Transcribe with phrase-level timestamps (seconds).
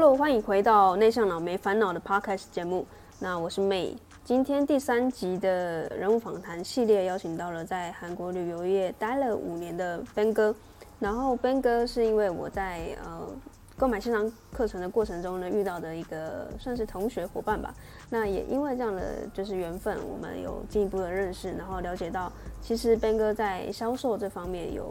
[0.00, 2.86] Hello，欢迎回到内向脑没烦恼的 Podcast 节目。
[3.18, 3.94] 那我是 May，
[4.24, 10.56] 今天第三集的人物访谈系列邀请到了在韩国旅游业待了五年的 Ben 哥。
[10.98, 13.28] 然后 Ben 哥是因为我在呃
[13.76, 17.74] 购买线上课程的过程中呢遇到的一个算是同学伙伴吧。
[18.08, 22.32] 那也因为这样的就是缘分，我们有进一步的认识，然后了解到
[22.62, 24.90] 其实 Ben 哥在销售这方面有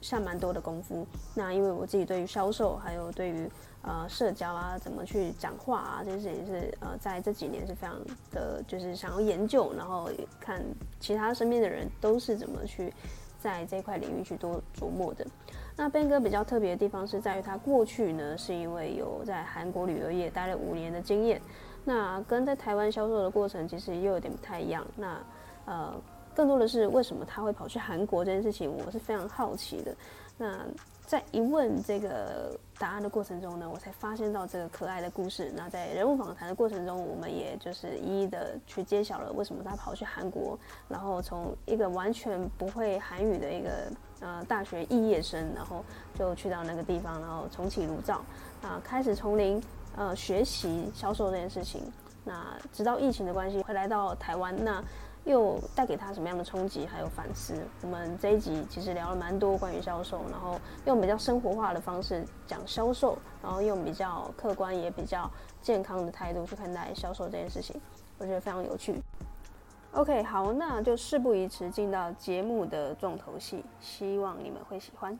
[0.00, 1.04] 下蛮多的功夫。
[1.34, 3.50] 那因为我自己对于销售还有对于
[3.82, 7.96] 呃，社交啊，怎么去讲话啊，这些事情是呃，在这几年是非常
[8.30, 10.08] 的，就是想要研究，然后
[10.40, 10.62] 看
[11.00, 12.94] 其他身边的人都是怎么去
[13.40, 15.26] 在这块领域去多琢磨的。
[15.76, 21.42] 那 Ben 哥比较特别的地方是在于他过去呢，是因为有在韩国旅游业待了五年的经验，
[21.84, 24.86] 那跟在台湾销售的过程其实又有点不太一样。
[24.94, 25.18] 那
[25.64, 25.92] 呃，
[26.34, 29.92] 更多的是为什么他会跑去韩国这件事情，我是非常好奇的。
[30.38, 30.58] 那
[31.12, 35.52] 在一问这个答案的过程中呢，我才发现到这个可爱的故事。
[35.54, 45.84] 那在人物访谈的过程中，我们也就是一一的去揭晓了为什么他跑去韩国，然后从一个完全不会韩语的一个呃大学肄业生，然后
[46.18, 48.22] 就去到那个地方，然后重启炉灶
[48.62, 49.62] 啊，开始从零
[49.94, 51.82] 呃学习销售这件事情。
[52.24, 54.82] 那直到疫情的关系，会来到台湾那。
[55.24, 57.54] 又带给他什么样的冲击，还有反思？
[57.82, 67.80] 我们这一集其实聊了蛮多关于销售，然后用比较生活化的方式讲销售，然后用比较客观也比较健康的态度去看待销售这件事情，
[68.18, 69.00] 我觉得非常有趣。
[69.92, 75.16] OK，好，那就事不宜迟，进到节目的重头戏，希望你们会喜欢。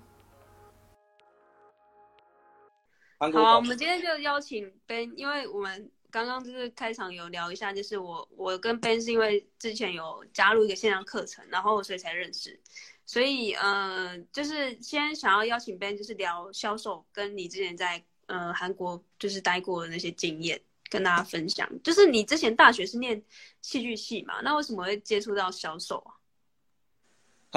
[3.19, 5.89] 好，我们今天就邀请 Ben，因为我们。
[6.13, 12.61] 刚刚就是开场有聊一下，就是我我跟 Ben 是因为之前有加入一个线上课程，然后所以才认识，
[13.07, 21.67] 所以呃就是先想要邀请 Ben 就是聊销售，跟你之前在呃韩国就是待过的那些经验跟大家分享。
[21.83, 23.21] 就是你之前大学是念
[23.63, 26.13] 戏剧系嘛，那为什么会接触到销售啊？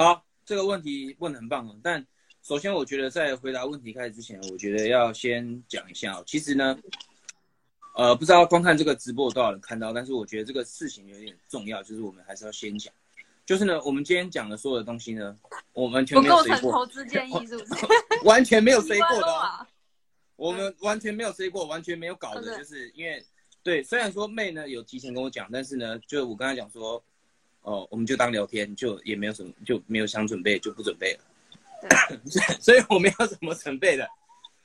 [0.02, 1.76] 好，这个问题问得很棒啊！
[1.82, 2.06] 但
[2.42, 6.78] 首先我觉得在回答问题开始之前，我觉得要先讲一下，其实呢。
[7.96, 12.92] 呃，不知道观看这个直播有多少人看到，但是我觉得这个事情有点重要，就是我们还是要先讲。
[13.46, 15.34] 就是呢，我们今天讲的所有的东西呢，
[15.72, 16.72] 我们完全没有 say 过。
[16.72, 17.86] 投资建议是不是？
[18.24, 19.66] 完全没有 say 过的、哦。
[20.36, 23.24] 我们完全没有 say 过，完全没有搞的，就是因为
[23.62, 27.02] 对，虽然说妹呢有提前跟我讲，但是呢，就我刚才讲说，
[27.62, 31.20] 哦、呃，我们就当聊天，就也没有什么，就没有想准备，就不准备了。
[32.08, 32.18] 对，
[32.60, 34.06] 所以我没有什么准备的。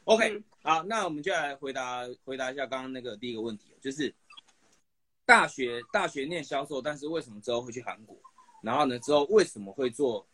[0.05, 4.13] OK，、嗯、好，那我们就来回答回答一下刚刚那个第一个问题，就是
[5.25, 8.17] 大学大学念销售，但是为什么之后会去韩国？
[8.63, 10.25] 然后呢，之后为什么会做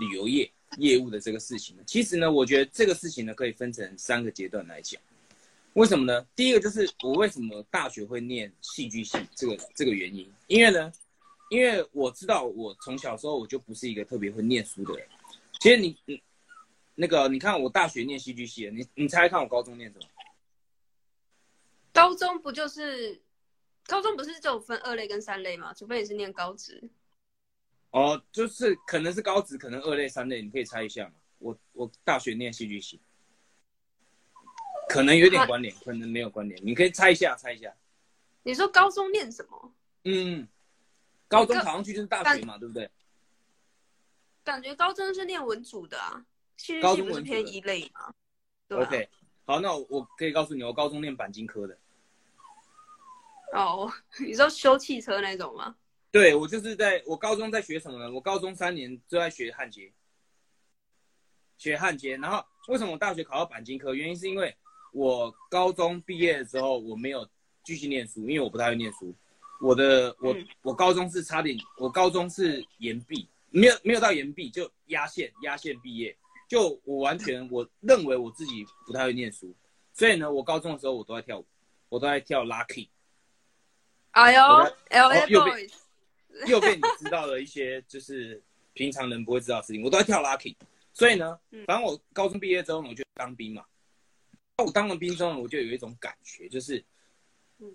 [0.00, 1.82] 旅游业业务的这个事情呢？
[1.86, 5.00] 其实呢，我觉得这个事情呢可以分成三个阶段来讲。
[5.74, 6.26] 为什么呢？
[6.34, 10.92] 第一个就是我为什么大学会念戏剧系这个这个原因，因为呢，
[11.48, 15.06] 因为我知道我从小时候我就不是一个特别会念书的人。
[15.60, 16.20] 其实你你。
[16.96, 20.04] 那个，你看我大学念戏剧系，你你猜看我高中念什么？
[21.92, 23.20] 高中不就是，
[23.86, 25.74] 高中不是就分二类跟三类吗？
[25.74, 26.82] 除非你是念高职。
[27.90, 31.14] 哦，就是可能是高职，可能二类、三类，你可以猜一下嘛。
[31.38, 32.98] 我我大学念戏剧系，
[34.88, 37.74] 可能有点关联，可能没有关联，你可以猜一下，猜一下。
[38.42, 39.74] 你说高中念什么？
[40.04, 40.48] 嗯，
[41.28, 42.90] 高中考上去就是大学嘛，对不对？
[44.42, 46.24] 感觉高中是念文组的啊。
[46.80, 48.12] 高中文偏一类嘛
[48.68, 49.08] ？OK，
[49.44, 51.78] 好，那我，我可以告诉你，我高中念钣金科的。
[53.52, 55.76] 哦， 你知道修汽车那种吗？
[56.10, 58.10] 对，我就是在我高中在学什么呢？
[58.10, 59.92] 我高中三年就在学焊接，
[61.58, 62.16] 学焊接。
[62.16, 63.94] 然后为什么我大学考到钣金科？
[63.94, 64.54] 原因是因为
[64.92, 67.28] 我高中毕业的时候我没有
[67.64, 69.14] 继续念书，因为我不太会念书。
[69.60, 76.16] 我的我、嗯、我高中是差点，我高中是延毕，没有没有到延毕就压线压线毕业。
[76.48, 79.52] 就我完全，我认为我自己不太会念书，
[79.92, 81.46] 所以呢，我高中的时候我都在跳舞，
[81.88, 82.88] 我都在跳 Lucky。
[84.12, 85.70] 哎呦 Boys 又被
[86.46, 88.40] 又被你知道了一些就是
[88.74, 90.54] 平常人不会知道的事情，我都在跳 Lucky。
[90.92, 91.36] 所以呢，
[91.66, 93.64] 反正我高中毕业之后呢，我就当兵嘛。
[94.58, 96.84] 我当了兵之后，我就有一种感觉，就是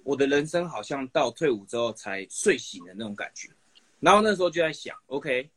[0.04, 3.50] 我的人生好像到退伍之后才睡醒的那种感觉。
[4.00, 5.50] 然后那时候就在想，OK，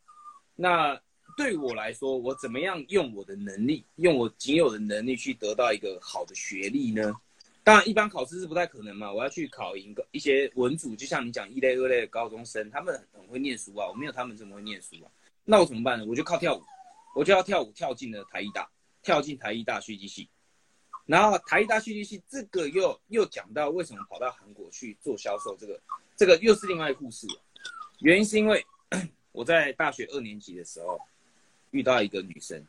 [0.56, 1.00] 那。
[1.36, 7.14] 对我来说，我怎么样用我的能力，用我仅有的能力去得到一个好的学历呢？
[7.62, 9.10] 当然，一般考试是不太可能嘛。
[9.10, 13.88] 我要去考一个一些文组，就像你讲一类、二类的高中生，他们很会念书啊。
[13.88, 15.10] 我没有他们这么会念书啊。
[15.44, 16.04] 那我怎么办呢？
[16.06, 16.62] 我就靠跳舞，
[17.14, 18.68] 我就要跳舞跳进了台艺大，
[19.02, 20.28] 跳进台艺大戏剧系。
[21.06, 25.80] 然后台艺大戏剧系这个又又讲到为什么跑到韩国去做销售，这个
[26.16, 27.26] 这个又是另外一个故事。
[28.00, 28.62] 原因是因为
[29.32, 31.00] 我在大学二年级的时候
[31.74, 32.64] 遇到一个女生，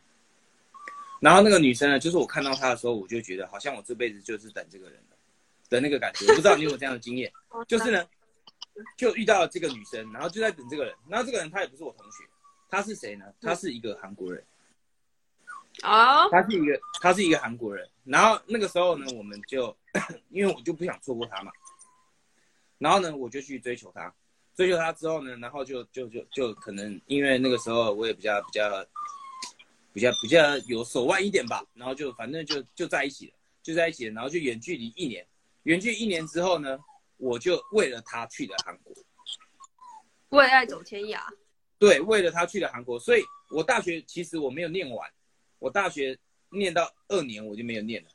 [1.21, 5.15] 然后那个女生呢，就是我看到她的时候，我就觉得好像我这辈子就是等这个人了
[5.69, 6.25] 的那个感觉。
[6.25, 7.31] 我不知道你有没有这样的经验，
[7.69, 8.03] 就是呢，
[8.97, 12.23] 就遇到了这个女生，然后就在等这个人，然后这个人他也不是我同学，
[12.67, 13.25] 他是谁呢？
[13.39, 14.43] 他是一个韩国人。
[15.83, 17.87] 哦，他是一个，他是一个韩国人。
[18.05, 19.75] 然后那个时候呢，我们就，
[20.31, 21.51] 因为我就不想错过他嘛。
[22.77, 24.13] 然后呢，我就去追求他，
[24.55, 28.85] 追求他之后呢，然后就就就就可能因为那个时候我也比较比较
[29.93, 35.25] 比较比较有手腕一点吧，然后就反正就就在一起了，就在一起了，然后就远距离一年，
[35.63, 36.79] 远距离一年之后呢，
[37.17, 38.93] 我就为了他去了韩国，
[40.29, 41.19] 为爱走天涯。
[41.77, 45.09] 对，为了他去了韩国，所以我大学其实我没有念完。
[45.59, 46.17] 我大学
[46.49, 48.09] 念到二年，我就没有念了，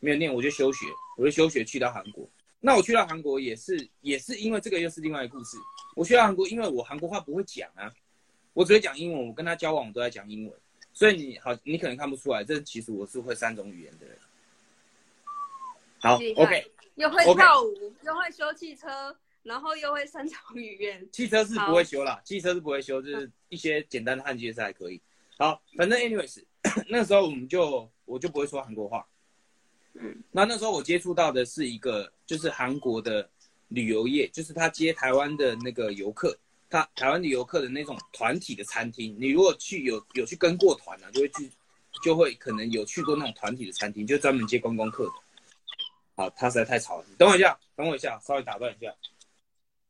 [0.00, 0.86] 没有念我就休学，
[1.16, 2.28] 我就休学去到韩国。
[2.60, 5.56] 那我去到韩国也是，也是因为这个又是另外一个故事。
[5.94, 7.92] 我去到韩国，因为我韩国话不会讲啊，
[8.52, 9.28] 我只会讲英文。
[9.28, 10.60] 我跟他交往，我都在讲英文。
[10.92, 14.18] 所以你好，你可能看不出来，这其实我是会三种语言的人。
[15.98, 18.06] 好，OK，又会跳舞，okay.
[18.06, 21.08] 又会修汽车，然后又会三种语言。
[21.12, 25.00] 汽车是不会修啦，汽车是不会修，就是一些简单的焊接是还可以。
[25.38, 26.42] 好，反正 anyways。
[26.90, 29.06] 那时候我们就我就不会说韩国话，
[29.98, 33.28] 嗯，那那时候我接触到的是一个就是韩国的
[33.68, 36.36] 旅游业，就是他接台湾的那个游客，
[36.68, 39.16] 他台湾的游客的那种团体的餐厅。
[39.18, 41.50] 你如果去有有去跟过团呢，就会去
[42.02, 45.12] 就会可能有去过那种团体的餐厅，就专门接观光客的。
[46.16, 48.94] 好，他实在太吵了，等我一下，等我一下，稍微打断一下。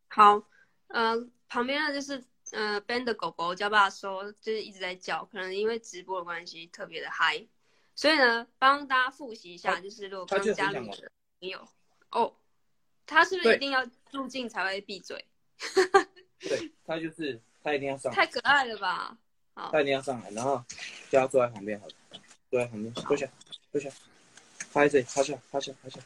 [0.08, 0.42] 好，
[0.88, 2.24] 呃，旁边的就是。
[2.52, 7.44] 呃，Ben 的狗狗叫爸说，就是一直在叫，可能因为直播的关系特别的嗨，
[7.96, 11.10] 所以呢，帮大家复习一下，就是如果刚加入的
[11.40, 11.66] 朋友，
[12.10, 12.32] 哦，
[13.06, 15.24] 他是不是一定要入境才会闭嘴？
[16.38, 19.16] 对，他就是他一定要上来，太可爱了吧？
[19.54, 20.62] 好，他一定要上来，然后
[21.10, 21.86] 叫他坐在旁边，好，
[22.50, 23.26] 坐在旁边，坐下，
[23.72, 23.88] 坐下，
[24.70, 26.00] 趴在这里，趴下，趴下，趴下，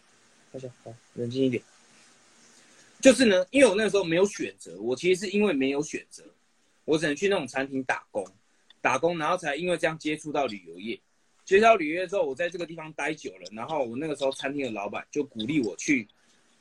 [0.52, 1.60] 趴下，好，冷静一点。
[3.00, 6.24] 就是呢，因为我那个时候没有选择，我其实是因为没有选择，
[6.84, 8.24] 我只能去那种餐厅打工，
[8.80, 11.00] 打工，然后才因为这样接触到旅游业，
[11.50, 16.06] 接触到旅游业之后，我在这个地方待久了，然后我那个时候餐厅的老板就鼓励我去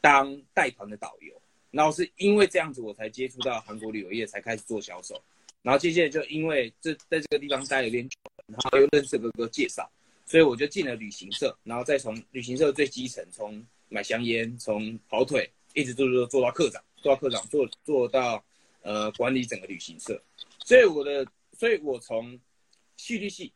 [0.01, 1.39] 当带团的导游，
[1.69, 5.21] 然后是因为这样子我才接触到韩国旅游业，才开始做销售，
[5.61, 9.87] 然后接下来就因为这在这个地方待了有点久，然后又认识哥哥介绍，
[10.25, 15.47] 所以我就进了旅行社，然后再从旅行社最基层，从买香烟，从跑腿。
[15.75, 18.43] 一直做做做到课长，做到课长，做做到
[18.81, 20.19] 呃管理整个旅行社。
[20.65, 22.39] 所以我的，所以我从
[22.97, 23.53] 戏剧系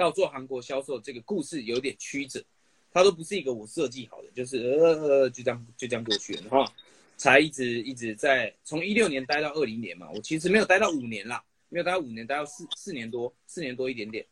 [0.00, 2.42] 到做韩国销售这个故事有点曲折，
[2.90, 6.72] 它都不是一个我设计好的，就是呃就这样就这样过去了，然后
[7.16, 14.26] 才一直一直在从一六年待到二零年嘛，我其实没有待到五年啦，没有待到五年，待到四四年多，四年多一点点。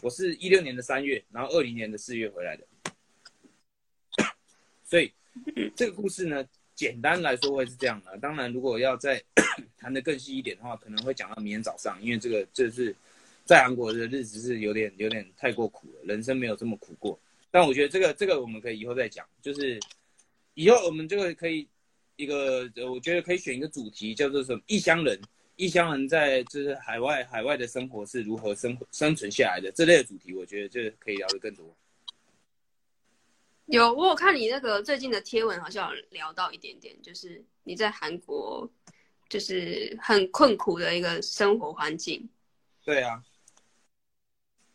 [0.00, 2.66] 我是一六年的三月，然后二零年的四月回来的，
[4.84, 5.12] 所以。
[5.76, 6.44] 这个故事呢，
[6.74, 8.18] 简单来说会是这样的。
[8.18, 9.22] 当然，如果要再
[9.78, 12.92] 谈的更细一点的话，可能会讲到明天早上，因为这个这是
[13.48, 17.18] 在韩国的日子是有点有点太过苦了，人生没有这么苦过。
[17.50, 19.80] 但我觉得这个这个我们可以以后再讲，就是
[20.52, 21.66] 以后我们这个可以
[22.16, 24.60] 一个，我觉得可以选一个主题叫做什么？
[24.66, 25.18] 异乡人，
[25.56, 31.74] 异乡人在就是海外海外的生活是如何生活生存下来的这类的主题，我觉得就可以聊得更多。
[33.64, 38.70] 有，我有看你那个最近的贴文，好像有聊到一点点，就是你在韩国，
[39.30, 42.28] 就是很困苦的一个生活环境。
[42.84, 43.22] 对啊，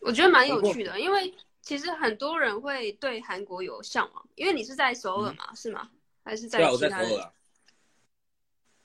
[0.06, 5.90] 我觉得蛮有趣的，因为其实很多人会对韩国有向往，因为你是在首尔嘛，嗯、是吗？
[6.24, 7.34] 还是在其他的？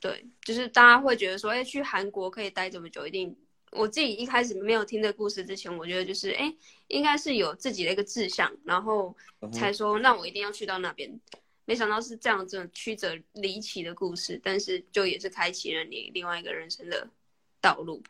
[0.00, 3.36] 对，就是大家会觉得说，哎，去韩国可以待这么久，一定。
[3.72, 6.54] 我自己一开始没有听这故事之前，我觉得就是哎，
[6.86, 9.14] 应该是有自己的一个志向，然后
[9.52, 11.20] 才说那我一定要去到那边。
[11.66, 17.06] 没想到是这样这种曲折离奇的故事，但是就也是开启了你另外一个人生的
[17.60, 18.02] 道路。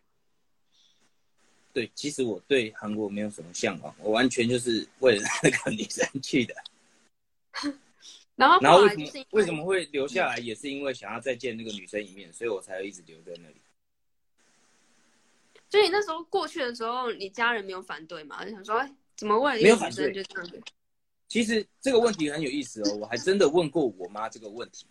[1.78, 6.52] 对，其实我对韩国没有什么向往，我完全就是为了那个女生去的。
[8.34, 13.54] 然后，然后为什么为什么会留下来，也是因为想要再见那个女生一面，所以我才会一直留在那里。
[15.70, 18.44] 所以你那时候过去的时候，你家人没有反对嘛？
[18.44, 20.60] 就想说，哎，怎么问一个女生就这样子？
[21.28, 24.84] 其实这个问题很有意思哦，我还真的问过我妈这个问题。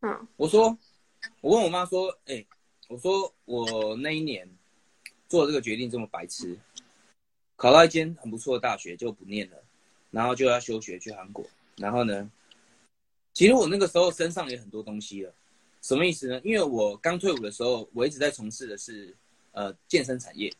[0.00, 0.78] 嗯，我说，
[1.42, 2.46] 我问我妈说，哎，
[2.88, 4.48] 我说我那一年
[5.28, 6.58] 做这个决定这么白痴，
[7.56, 9.56] 考到一间很不错的大学就不念了，
[10.10, 11.44] 然后就要休学去韩国。
[11.76, 12.30] 然后呢，
[13.32, 15.32] 其实我那个时候身上也很多东西了，
[15.82, 16.40] 什么意思呢？
[16.44, 19.14] 因为我刚退伍的时候，我一直在从事的是
[19.52, 20.52] 呃健身产业。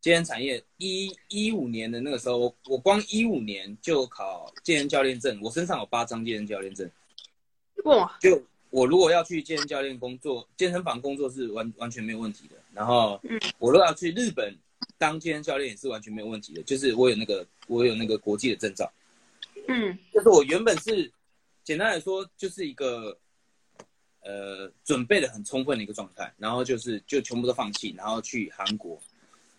[0.00, 6.90] 健身产业一一五年的那个时候，我我光一五年就考健身教练证，我身上有八张健身教练证。
[7.84, 8.16] 哇！
[8.20, 12.56] 就我如果要去健身教练工作，健身房工作是完完全没有问题的。
[12.72, 13.20] 然后，
[13.58, 14.56] 我如果要去日本
[14.96, 18.90] 当健身教练也是完全没有问题的，就是我有那个我有那个国际的证照。
[19.68, 21.10] 嗯，就是我原本是
[21.64, 23.16] 简单来说就是一个
[24.22, 29.00] 呃准备的很充分的一个状态，然后就是就全部都放弃，然后去韩国。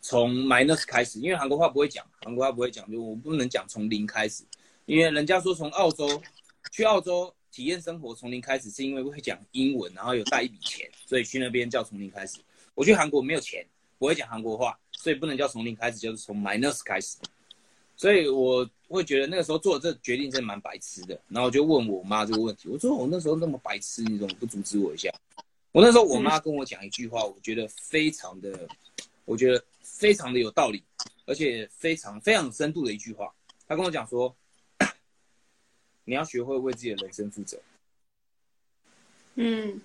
[0.03, 4.43] 从 minus 开始，因为韩国话不会讲，韩国话不会讲，就我不能讲从零开始，
[4.87, 6.19] 因为人家说从澳洲
[6.71, 12.39] 去澳洲体验生活从零开始，是因为会讲英文，然后有带一笔钱，所以去那边叫从零开始。
[12.73, 13.65] 我去韩国没有钱，
[13.97, 17.17] 不会讲韩国话，所以不能叫从零开始，就是从 minus 开始。
[17.95, 25.09] 所以我会觉得那个时候做的这决定真的蛮白痴的，然后我就问我妈这个问题，我说我那时候那么白痴，你怎么不阻止我一下？
[25.71, 28.67] 我那时候我妈跟我讲一句话，我觉得非常的，
[29.25, 29.63] 我觉得。
[29.83, 30.83] 非常的有道理，
[31.27, 33.31] 而且非常非常深度的一句话。
[33.67, 34.35] 她跟我讲说
[36.05, 37.59] ：“你要学会为自己的人生负责。”
[39.35, 39.79] 嗯，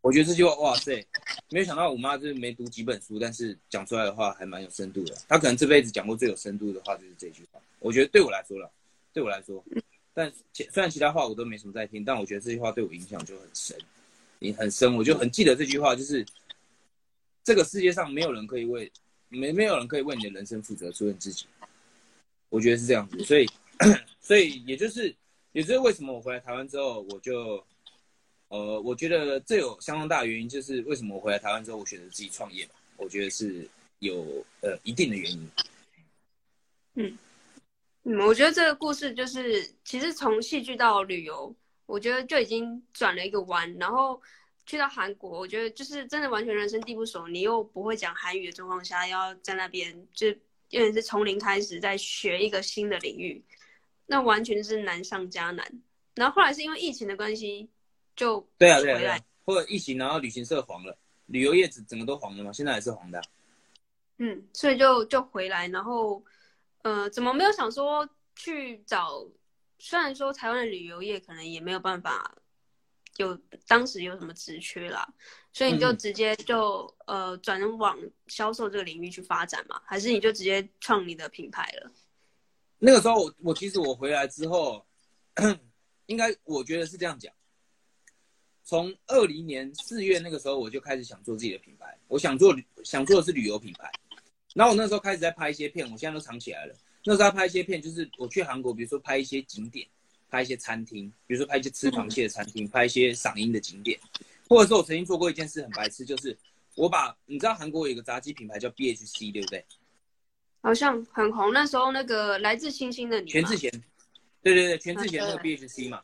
[0.00, 1.06] 我觉得这句话，哇塞，
[1.50, 5.16] 没有想到我妈就是没读几本书，但是讲出来的话还蛮有深度的。
[5.28, 7.60] 她可能这辈子讲过最有深度的话就是这句话。
[7.80, 8.70] 我觉得对我来说了，
[9.12, 9.64] 对我来说，
[10.14, 13.76] 但虽然其他话我都没什么在听，但我觉得这句话对我影响就很深，
[14.38, 16.24] 你很深，我就很记得这句话，就是
[17.44, 18.90] 这个世界上没有人可以为。
[19.30, 21.44] 没没有人可以为你的人生负责，除了你自己。
[22.48, 23.46] 我觉得是这样子，所以，
[24.22, 25.14] 所以也就是，
[25.52, 27.62] 也就是为什么我回来台湾之后，我就，
[28.48, 32.72] 呃，我觉得这有相当大的原因，就是为什么我回来台湾之后，我选择自己创业嘛。
[32.96, 33.68] 我觉得是
[34.00, 35.50] 有呃一定的原因。
[36.94, 37.18] 嗯
[38.04, 41.54] 嗯，我觉得这个故事就是，其实从戏剧到旅游，
[41.86, 44.20] 我觉得就已经转了一个弯，然后。
[44.70, 50.26] 去到韩国，我觉得就是真的完全人生地不熟，你又不会讲韩语的状况下，要在那边就
[50.68, 53.42] 因为是从零开始在学一个新的领域，
[54.04, 55.66] 那完全是难上加难。
[56.16, 57.70] 然后后来是因为疫情的关系，
[58.18, 60.94] 就对啊对啊，对啊，或者疫情，然后旅行社黄了，
[61.24, 63.24] 旅游业整整个都黄了嘛，现在还是黄的啊。
[64.18, 66.22] 嗯，所以就就回来，然后
[66.82, 69.24] 呃，怎么没有想说去找？
[69.78, 72.34] 虽然说台湾的旅游业可能也没有办法。
[73.16, 75.04] 有当时有什么职缺啦，
[75.52, 77.98] 所以你就直接就、嗯、呃转往
[78.28, 79.82] 销售这个领域去发展嘛？
[79.84, 81.90] 还是你就直接创你的品牌了？
[82.78, 84.86] 那个时候我我其实我回来之后，
[86.06, 87.34] 应该我觉得是这样讲。
[88.68, 93.90] 从二零年四月那个时候我就开始想做自己的品牌，我想做想做的是旅游品牌。
[94.52, 96.74] 然后我那时候开始在拍一些片，我现在都藏起来了。
[97.02, 99.88] 那时候拍一些片，就是我去韩国，比如说拍一些景点。
[100.30, 103.98] 拍一些餐厅，比如说拍一些吃螃蟹的餐厅，嗯、拍一些赏樱的景点，
[104.46, 106.36] 或者说我曾经做过一件事很白痴，就是
[106.74, 109.64] 我把你知道韩国有一个炸鸡品牌叫 BHC，对不对？
[110.60, 113.70] 好像很红，那时候那个来自星星的你，全智贤，
[114.42, 116.02] 对对对，全智贤那个 BHC 嘛，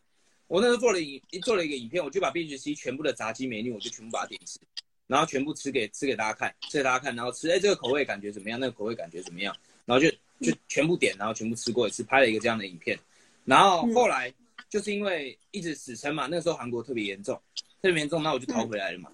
[0.54, 4.60] 我那时候做了影做了一个影片，我就把 BHC 全部的炸鸡美女，我就全部把它点吃，
[5.08, 8.60] 然后全部吃给吃给大家看，吃给大家看，然后吃，哎，这个口味感觉怎么样？
[8.60, 9.52] 那个口味感觉怎么样？
[9.84, 10.08] 然后就
[10.40, 12.96] 就全部点，然后全部吃过一次，拍了一个这样的影片。
[13.44, 14.32] 然后后来
[14.68, 17.34] 就是因为一直死撑嘛，那个时候韩国特别严重，
[17.82, 19.10] 特别严重，那我就逃回来了嘛。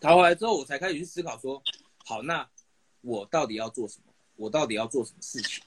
[0.00, 1.62] 逃回来之后，我才开始去思考说，
[2.06, 2.48] 好，那
[3.02, 4.14] 我到底要做什么？
[4.36, 5.62] 我到底要做什么事情？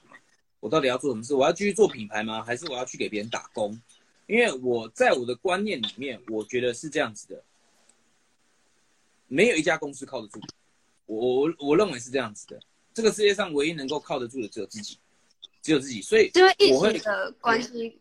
[0.58, 1.36] 我到底要做什么事？
[1.36, 2.42] 我要继续做品牌吗？
[2.42, 3.80] 还是我要去给别人打工？
[4.28, 7.42] 因为我在我的观念里面，我觉得是这样子的，
[9.26, 10.40] 没有一家公司靠得住。
[11.06, 12.60] 我我我认为是这样子的，
[12.94, 14.96] 这个世界上唯一能够靠得住的只有自己。
[15.60, 18.00] 只有自己，所以因为疫情的关系，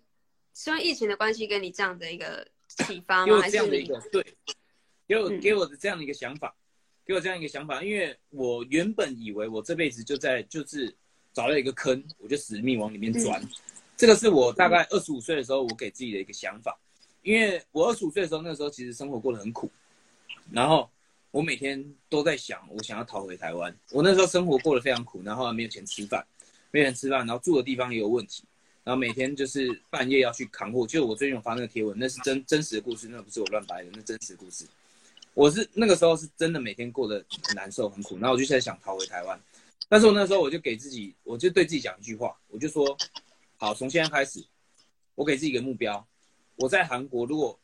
[0.54, 3.42] 是因为疫情的关系，给你这样的一个启发吗？
[3.42, 4.24] 还是这样的一个对，
[5.08, 6.56] 给我给我的这样的一个想法，
[7.04, 10.96] 给我这样一个想法，因为我原本以为我这辈子就在就是
[11.34, 13.42] 找了一个坑，我就死命往里面钻。
[13.98, 16.80] 这个是我大概二十五岁的时候，我给自己的一个想法，
[17.24, 19.70] 因为我二十五岁的时候，那个时候其实生活过得很苦，
[20.52, 20.90] 然后
[21.32, 23.76] 我每天都在想，我想要逃回台湾。
[23.92, 26.26] 我那时候生活过得非常苦，然后还没有钱吃饭。
[26.70, 28.44] 没钱吃饭，然后住的地方也有问题，
[28.84, 30.86] 然后每天就是半夜要去扛货。
[30.86, 34.66] 就我最近有发那个贴文，那是真真实的故事，那不是我乱掰的，那真实的故事。
[35.34, 39.40] 我是那个时候是真的每天过得很难受很苦，然后我就现在想逃回台湾。
[39.88, 42.98] 但是我那时候我就给自己，我就对自己讲一句话，我就说，
[43.60, 44.46] 好，从现在开始，
[45.16, 46.08] 我给自己一个目标，
[46.58, 47.60] 我在韩国如果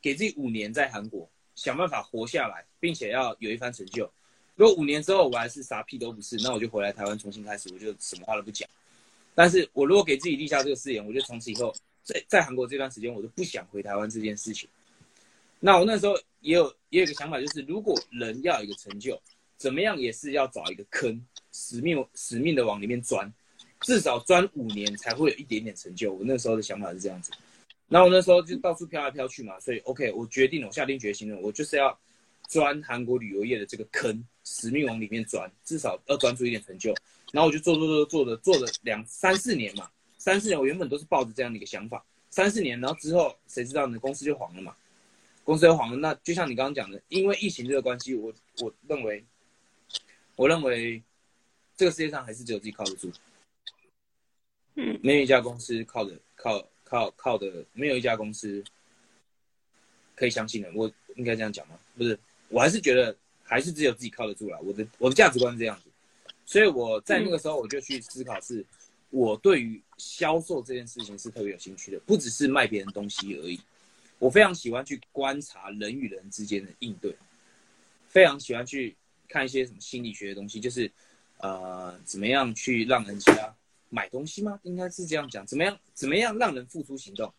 [0.00, 4.10] 给自己五年在韩国想办法活下来，并且要有一番成就。
[4.56, 8.66] 如果五年之后我还是啥屁都不是，那我就回来台湾重新开始，我就什么话都不讲。
[9.34, 14.66] 但是我如果给自己立下这个誓言，我就从此以后在在韩国这段时间，我都不想回台湾这件事情。
[15.60, 19.20] 那我那时候也有也有一个想法，就是如果人要有一个成就，
[19.58, 23.30] 怎么样也是要找一个坑，死命死命的往里面钻，
[23.88, 26.12] 至少钻五年才会有一点点成就。
[26.12, 27.32] 我那时候的想法是这样子。
[27.88, 31.98] 然后我那时候就到处飘来飘去嘛，所以 OK，我决定了，我下定决心了，我就是要
[32.46, 36.94] 钻韩国旅游业的这个坑，死命往里面钻，至少要钻出一点成就。
[37.32, 43.98] 然后我就做做做做的做了两三四年嘛，三四年我原本都是抱着这样的一个想法，三四年，然后之后谁知道呢？
[43.98, 44.76] 公司就黄了嘛，
[45.44, 45.96] 公司就黄了。
[45.96, 48.30] 那就像你刚刚讲的，因为疫情这个关系，我
[48.60, 49.24] 我认为，
[50.36, 51.02] 我认为
[51.74, 53.10] 这个世界上还是只有自己靠得住，
[54.78, 56.66] 嗯，没有一家公司靠的靠。
[56.90, 58.64] 靠靠的没有一家公司
[60.16, 61.78] 可以相信的，我应该这样讲吗？
[61.98, 62.18] 不是，
[62.48, 64.58] 我还是觉得还是只有自己靠得住了。
[64.62, 65.90] 我的我的价值观是这样子，
[66.46, 68.64] 所以我在那个时候我就去思考，是
[69.10, 73.60] 我对于销售这件事情是特别有兴趣的，不只是卖别人东西而已。
[74.18, 77.14] 我非常喜欢去观察人与人之间的应对，
[78.06, 78.96] 非常喜欢去
[79.28, 80.90] 看一些什么心理学的东西，就是
[81.36, 83.54] 呃，怎么样去让人家。
[83.90, 84.58] 买东西吗？
[84.62, 85.46] 应该是这样讲。
[85.46, 85.78] 怎么样？
[85.94, 87.32] 怎么样让人付出行动？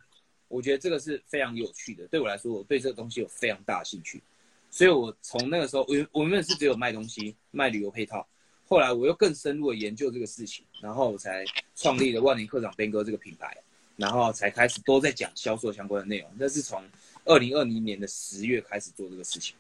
[0.47, 2.07] 我觉得这个是非常有趣的。
[2.07, 4.19] 对我来说，我对这个东西有非常大的兴趣。
[4.71, 8.27] 所以，我从那个时候，我我原本是只有卖东西、卖旅游配套。
[8.67, 13.55] 后来，我又更深入的研究这个事情，然后我才创立了万年课长边哥这个品牌，
[13.95, 16.31] 然后才开始都在讲销售相关的内容。
[16.35, 16.83] 那是从
[17.25, 19.55] 二零二零年的十月开始做这个事情。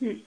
[0.00, 0.20] 嗯，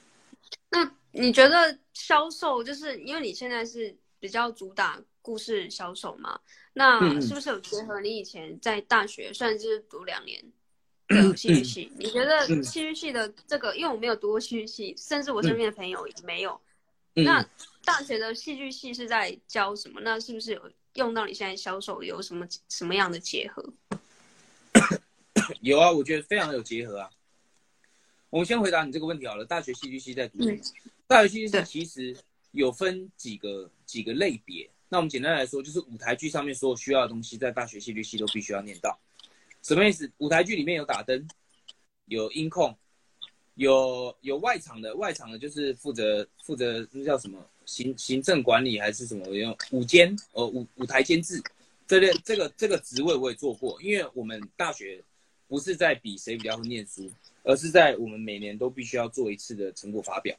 [0.69, 3.95] 那你觉得销售就是因为你现在是？
[4.27, 6.37] 比较主打故事销售嘛，
[6.73, 10.43] 那是不是有结合你以前在大学算是读两年
[11.07, 11.89] 的戏剧系？
[11.97, 16.59] 你觉得戏剧系的这个，因为我没有读过戏剧系，甚至我身边的朋友也没有。
[17.13, 17.41] 那
[17.85, 20.01] 大学的戏剧系是在教什么？
[20.01, 23.63] 那是不是有用到你现在销售有什么什么样的结合？
[25.63, 27.09] 有啊，我觉得非常有结合啊。
[28.29, 29.45] 我们先回答你这个问题好了。
[29.45, 30.57] 大学戏剧系在读什么？
[31.07, 32.17] 大学戏剧系其实。
[32.51, 38.99] 有分几个几个类别，那我们简单来说，就是舞台剧上面所有需要的东西，在大学戏剧系都必须要念到。
[39.63, 40.11] 什么意思？
[40.19, 41.27] 舞台剧里面有打灯，
[42.05, 42.77] 有音控，
[43.55, 49.25] 有有外场的，外场的就是负责负责那叫什么行行政管理还是什么？
[49.33, 51.41] 用舞监呃舞舞台监制
[51.87, 55.01] 这类这个这个职位我也做过，因为我们大学
[55.47, 57.09] 不是在比谁比较会念书，
[57.43, 60.35] 而是在我们每年都必须要做一次的成果发表。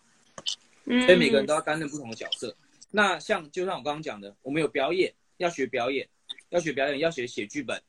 [0.84, 2.54] 所以每个人都要担任不同的角色。
[2.90, 6.08] 那像就像我刚刚讲的，我们有表演，要学表演，
[6.48, 7.80] 要学表演，要学写剧本，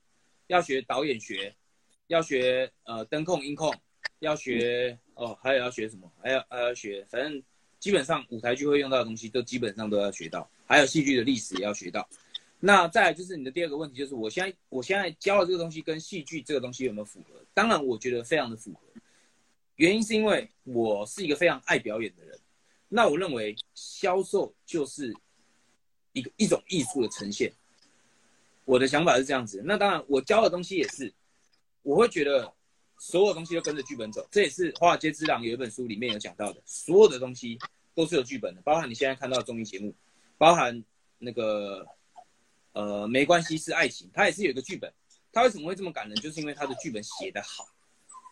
[0.47, 1.55] 要学导演学，
[2.07, 3.73] 要学呃灯控音控，
[4.19, 6.11] 要学哦还有要学什么？
[6.21, 7.41] 还要还要学，反正
[7.79, 12.07] 基本上舞台剧会用到的东西都基本上都要学到，还有戏剧的历史也要学到。
[12.59, 17.41] 那再来就是你的第二个问题，就是我现在我现在教的这个东西跟戏剧这个东西有没有符合？
[17.53, 18.81] 当然我觉得非常的符合，
[19.77, 22.38] 原因是因为我是一个非常爱表演的人。
[22.91, 25.15] 那我认为销售就是
[26.11, 27.53] 一个一种艺术的呈现。
[28.65, 29.61] 我的想法是这样子。
[29.63, 31.13] 那当然，我教的东西也是，
[31.83, 32.51] 我会觉得
[32.97, 34.27] 所有东西都跟着剧本走。
[34.31, 37.59] 这也是《华尔街之狼》有一本书里面有讲到的，所有的东西
[37.93, 39.93] 都是有剧本的，包含你现在看到的综艺节目，
[40.39, 40.83] 包含
[41.19, 41.85] 那个
[42.73, 44.91] 呃没关系是爱情，它也是有一个剧本。
[45.31, 46.15] 它为什么会这么感人？
[46.19, 47.67] 就是因为它的剧本写得好，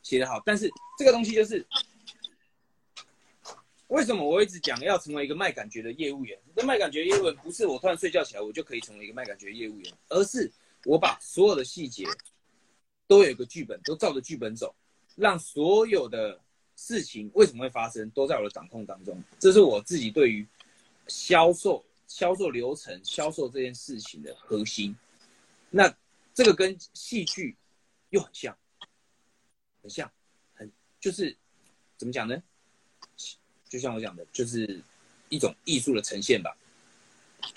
[0.02, 0.42] 写得好。
[0.44, 0.68] 但是
[0.98, 1.64] 这个东西就是。
[3.88, 6.38] 为什么我一直讲要成为一个卖感觉的业务员？
[6.56, 10.52] 这卖感觉业务员不是我突然睡觉起来我就可以成为一个卖感觉业务员，而是
[10.86, 12.06] 我把所有的细节
[13.08, 14.76] 都有一个剧本，都照着剧本走，
[15.16, 16.40] 让所有的
[16.76, 19.24] 事情为什么会发生都在我的掌控当中。
[19.40, 20.46] 这是我自己对于
[21.08, 24.94] 销售、销售流程、销售这件事情的核心。
[25.70, 25.94] 那
[26.34, 27.56] 这个跟戏剧
[28.10, 28.58] 又很像，
[29.82, 30.12] 很像，
[30.54, 30.70] 很
[31.00, 31.38] 就是
[31.98, 32.44] 怎么讲呢？
[33.70, 34.80] 就像我讲的，就是
[35.30, 36.56] 一种艺术的呈现吧。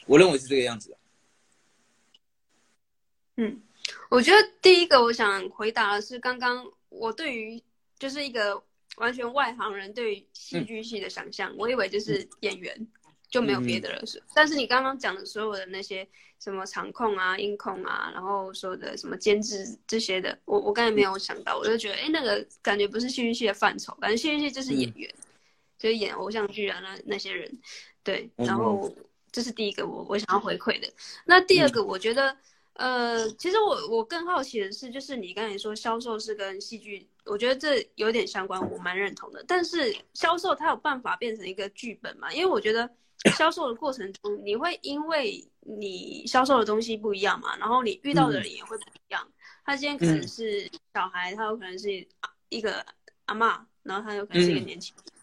[0.07, 0.97] 我认为是这个样子的。
[3.37, 3.63] 嗯，
[4.11, 7.63] 我觉得第一个我想回答的是，刚刚我对于
[7.99, 8.63] 就是一个
[8.97, 12.87] 完全外行人对于戏剧系的想象，嗯、我以为就是演员、嗯、
[13.31, 14.05] 就没有别的了。
[14.05, 16.07] 是、嗯，但是你刚刚讲的所有的那些
[16.39, 25.11] 什么场控啊、音控啊，然后所有的什么监制这些的，我我刚才没有想到，我就觉得，哎，那个感觉不是戏剧系的范畴，感觉戏剧系就是演员。
[25.81, 27.51] 嗯就演偶像剧啊，那那些人，
[28.05, 28.95] 对，然后
[29.33, 30.87] 这是第一个我我想要回馈的。
[31.25, 32.37] 那第二个，我觉得，
[32.75, 39.43] 呃，其实我我更好奇的是，就是你刚才说销售是跟戏剧，我觉得这有点相关，我蛮认同的。
[39.49, 42.31] 但是销售它有办法变成一个剧本嘛？
[42.31, 42.89] 因为我觉得
[43.39, 49.27] 销售的过程中，你会因为你销售的东西不一样嘛，然后你遇到的人也会不一样。
[49.27, 49.33] 嗯、
[49.65, 52.07] 他今天可能是小孩，嗯、他有可能是
[52.51, 52.85] 一个
[53.25, 55.05] 阿嬷，然后他有可能是一个年轻人。
[55.07, 55.20] 嗯、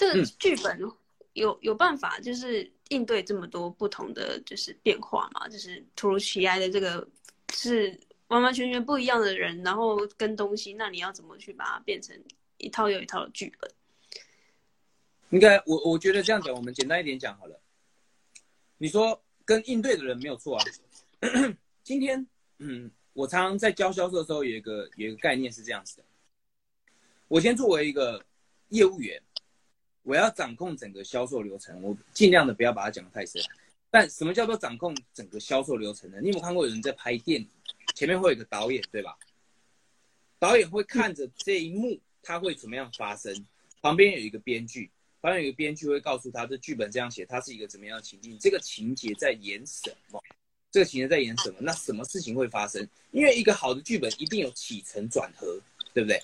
[0.00, 0.80] 这个剧本
[1.34, 5.46] 有有办法就是应对这么多不同的就是变化嘛？
[5.46, 7.06] 就是突如其来的这个
[7.52, 12.18] 是完完全全不一样的人，然后跟东西，那你要怎么去把它变成
[12.56, 13.70] 一套又一套的剧本？
[15.28, 17.60] 应该我我觉得这样讲，我们简单一点讲好了。
[18.78, 20.64] 你说跟应对的人没有错啊。
[21.84, 26.04] 今天，嗯，我常常在教销售的时候，有一个有一个概念是这样子的。
[27.28, 28.24] 我先作为一个
[28.70, 29.22] 业务员，
[30.10, 33.40] 我要掌控整个销售流程，我尽量的不要把它讲得太深。
[33.92, 36.18] 但什么叫做掌控整个销售流程呢？
[36.20, 37.48] 你有没有看过有人在拍电影，
[37.94, 39.16] 前面会有一个导演，对吧？
[40.40, 43.46] 导演会看着这一幕，他会怎么样发生？
[43.80, 44.90] 旁边有一个编剧。
[45.20, 48.36] 旁边，有一个编剧会告诉他，这剧本这样写，它是一个怎么样的情境？
[48.40, 50.20] 这个情节在演什么？
[50.72, 51.58] 这个情节在演什么？
[51.60, 52.84] 那什么事情会发生？
[53.12, 55.60] 因为一个好的剧本一定有起承转合，
[55.94, 56.20] 对不对？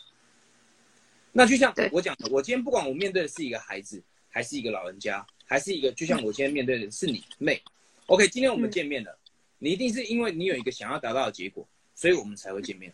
[1.36, 7.62] 那就像我讲的，我今天不管我面对的是一个孩子，还是一个老人家，还是一个，就像我今天面对的是你妹。
[8.06, 9.18] OK，今天我们见面了，
[9.58, 12.90] 你一定是因为你有一个想要达到的结果，所以我们才会见面。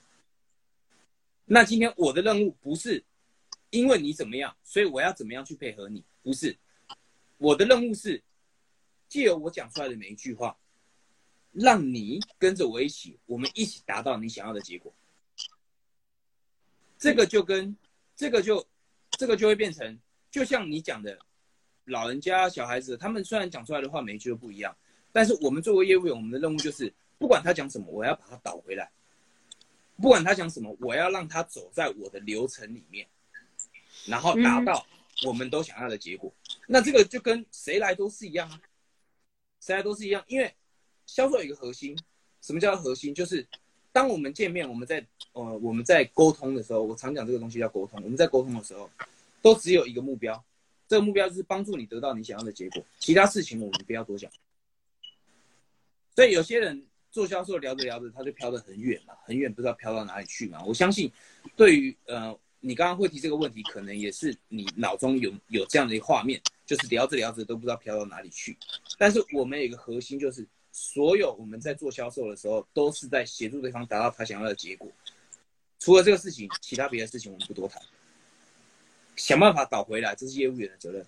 [1.45, 3.05] 那今天我的任务不是。
[3.71, 6.05] 因为你怎么样，所以我要怎么样去配合你？
[6.23, 6.55] 不是，
[7.39, 8.23] 我的任务是
[9.09, 10.55] 借由我讲出来的每一句话，
[11.53, 14.93] 让你跟着我一起，我们一起达到你想要的结果。
[16.99, 17.75] 这个就跟
[18.23, 18.65] 这个就
[19.11, 19.99] 这个就会变成，
[20.31, 21.19] 就像你讲的，
[21.87, 24.77] 老人家、小孩子，他们虽然讲出来的话每一句都不一样，
[25.11, 28.87] 但是我们作为业务员，我们的任务就是，不管他讲什么，我要把他导回来；
[30.01, 33.05] 不管他讲什么，我要让他走在我的流程里面。
[34.07, 34.87] 然后达到
[35.27, 38.61] 我们都想要的结果，嗯、那这个就跟谁来都是一样啊，
[39.59, 40.55] 谁来都是一样，因为
[41.07, 41.99] 销售有一个核心，
[42.41, 43.13] 什么叫核心？
[43.13, 43.45] 就是
[43.93, 48.01] 当我们见面，我们在呃我们在沟通的时候，我常讲这个东西叫沟通。
[48.03, 48.91] 我们在沟通的时候，
[49.41, 50.43] 都只有一个目标，
[50.89, 54.31] 这个目标就是帮助你得到你想要的结果，其他事情我们不要多讲。
[56.17, 60.63] 所以有些人做销售聊着聊着，他就飘得很远嘛，很远不知道飘到哪里去嘛。
[60.65, 61.11] 我相信，
[61.57, 62.37] 对于呃。
[62.65, 68.57] 你刚刚会提这个问题，可能也是你脑中有有这样的一个画面，就是聊着聊着都不知道飘到哪里去。
[68.97, 74.91] 但是我们有一个核心，就是所有我们在做销售的时候，都是在协助对方达到他想要的结果。
[75.79, 77.81] 除了这个事情，其他别的事情我们不多谈。
[79.15, 81.07] 想办法倒回来，这是业务员的责任。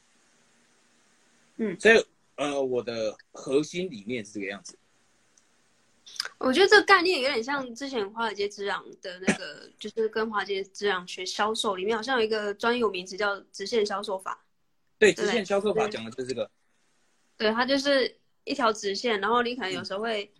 [1.56, 4.76] 嗯，所以呃，我的核心理念是这个样子。
[6.36, 14.44] 我觉得这个概念有点像之前华尔街之狼的那个，就是跟华尔街之狼学销售，里面好像有一个专有名词叫直线销售法。
[14.98, 16.50] 对，直线销售法讲的就是这个。
[17.38, 20.30] 对，它就是一条直线，然后你可能有时候会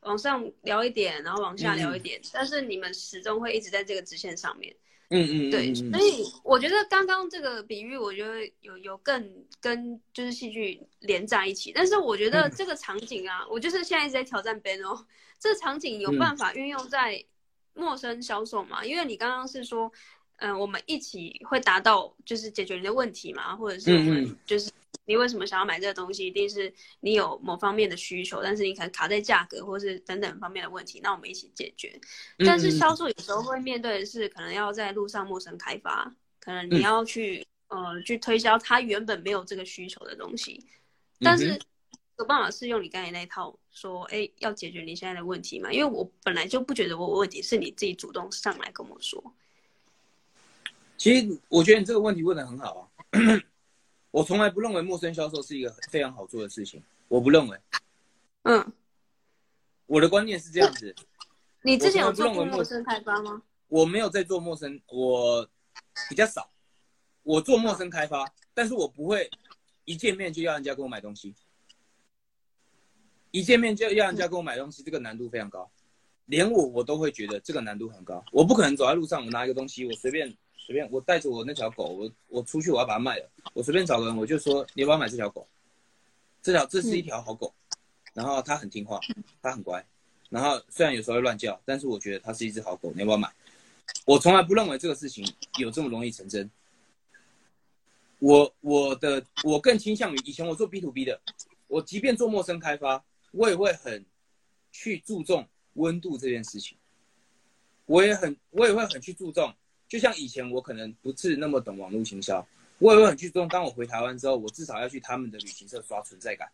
[0.00, 4.74] 往上聊一点，然后往下聊一点，嗯、但是你们始终会一直在这个直线上面。
[5.10, 11.72] 嗯嗯，对，所以我觉得刚刚这个比喻，我觉得有有更跟就是戏剧连在一起。
[11.74, 15.06] 但是我觉得这个场景啊，我就是现在一直在挑战 Ben 哦，
[15.38, 17.22] 这个场景有办法运用在
[17.74, 18.84] 陌生销售吗？
[18.84, 19.92] 因为你刚刚是说，
[20.36, 24.70] 嗯，我们一起会达到就是解决你的问题嘛，或者是我们就是。
[25.06, 26.26] 你为什么想要买这个东西？
[26.26, 32.00] 一定是你有某方面的需求，但是你可能卡在价格或是等等方面的问题，那我们一起解决。
[32.38, 40.64] 但是销售有时候会面对的是，可能要在路上陌生开发，可能你要去、嗯、呃去推销他原本没有这个需求的东西。
[41.20, 41.58] 但是
[42.18, 45.70] 有办法是用你刚才那一套，说哎要解决你现在的问题嘛？
[45.72, 49.34] 因为我本来就不觉得我有问题，是你自己主动上来跟我说。
[50.96, 53.20] 其实我觉得你这个问题问的很好啊。
[54.14, 57.58] 我从来不认为陌生销售是一个非常好做的事情，我不认为。
[58.44, 58.72] 嗯，
[59.86, 60.94] 我的观念是这样子。
[61.62, 63.42] 你之前有做过陌生开发吗？
[63.66, 65.44] 我没有在做陌生，我
[66.08, 66.48] 比较少。
[67.24, 69.28] 我做陌生开发，但是我不会
[69.84, 71.34] 一见面就要人家给我买东西。
[73.32, 75.68] 一见面就要人家给我买东西，这个难度非常高，
[76.26, 78.24] 连我我都会觉得这个难度很高。
[78.30, 80.32] 我不可能走在路上，我拿一个东西，我随便。
[80.66, 83.30] 随便，我带着我那条狗，我我出去，我要把它卖了。
[83.52, 85.46] 我随便找个人，我就说，你要不要买这条狗？
[86.42, 87.54] 这条这是一条好狗，
[88.14, 88.98] 然后它很听话，
[89.42, 89.84] 它很乖。
[90.30, 93.30] 然后虽然有时候会乱叫，但是我觉得它是一只好狗，你要不要买？
[94.06, 96.50] 我从来不认为这个事情有这么容易成真。
[98.18, 101.20] 我我的我更倾向于以前我做 B to B 的，
[101.66, 104.02] 我即便做陌生开发，我也会很
[104.72, 106.78] 去注重温度这件事情。
[107.84, 109.54] 我也很我也会很去注重。
[109.94, 112.44] 就像以前我可能不是那么懂网络行销，
[112.80, 116.50] 我也会很去注重，当我回台湾之后，我至少要去他们的旅行社刷存在感。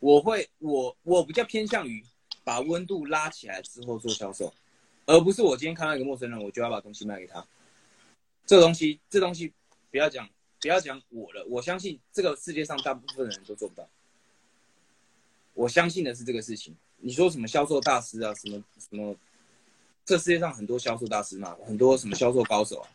[0.00, 2.02] 我会，我我比较偏向于
[2.44, 4.54] 把温度拉起来之后做销售，
[5.04, 7.46] 而不是我今天看到一个陌生人，我就要把东西卖给他。
[8.46, 9.52] 这东西，这东西
[9.90, 10.26] 不要讲，
[10.62, 11.44] 不要讲我了。
[11.44, 13.86] 我相信这个世界上大部分人都做不到。
[15.52, 16.74] 我相信的是这个事情。
[16.96, 19.14] 你说什么销售大师啊，什么什么？
[20.08, 22.88] 这世界上很多销售大师嘛，很多什么销售高手啊。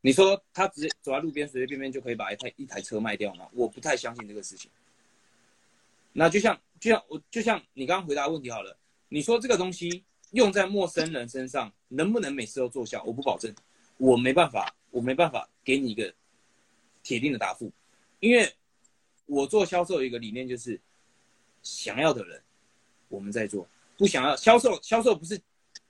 [0.00, 3.46] 你说他直接走在路边，随随便便就可以把一台一台车卖掉吗？
[3.52, 4.70] 我不太相信这个事情。
[6.14, 8.74] 那就像就像我就像你刚刚回答问题好了，
[9.10, 13.02] 你说这个东西用在陌生人身上能不能每次都奏效？
[13.04, 13.54] 我不保证，
[13.98, 16.10] 我没办法，我没办法给你一个
[17.02, 17.70] 铁定的答复，
[18.20, 18.50] 因为
[19.26, 20.80] 我做销售一个理念就是，
[21.62, 22.42] 想要的人
[23.08, 25.38] 我们在做，不想要销售销售不是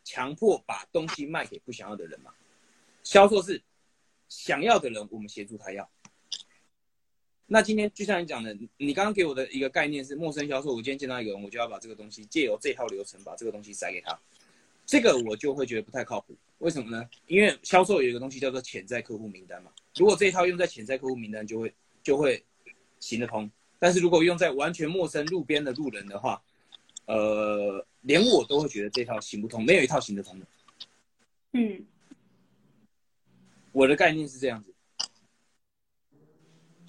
[0.06, 2.32] 强迫把东西卖给不想要的人嘛，
[3.02, 3.60] 销售是
[4.28, 5.90] 想要的人我们协助他要。
[7.44, 10.70] 那今天就像你讲的，你刚刚给我的一个概念是陌生销售。
[10.70, 14.16] 我今天见到一个人，我就要把这个东西借由这套流程把这个东西塞给他，
[14.86, 16.36] 这个我就会觉得不太靠谱。
[16.58, 17.08] 为什么呢？
[17.26, 19.72] 因为销售有一个东西叫做潜在客户名单嘛。
[19.96, 22.44] 如果这一套用在潜在客户名单，就会就会
[23.00, 23.50] 行得通。
[23.80, 26.40] 但是如果用在完全陌生路边的路人的话，
[27.06, 30.46] 呃，连我都会觉得这套行不通，没有一套行得通的。
[31.52, 31.86] 嗯，
[33.72, 34.72] 我的概念是这样子。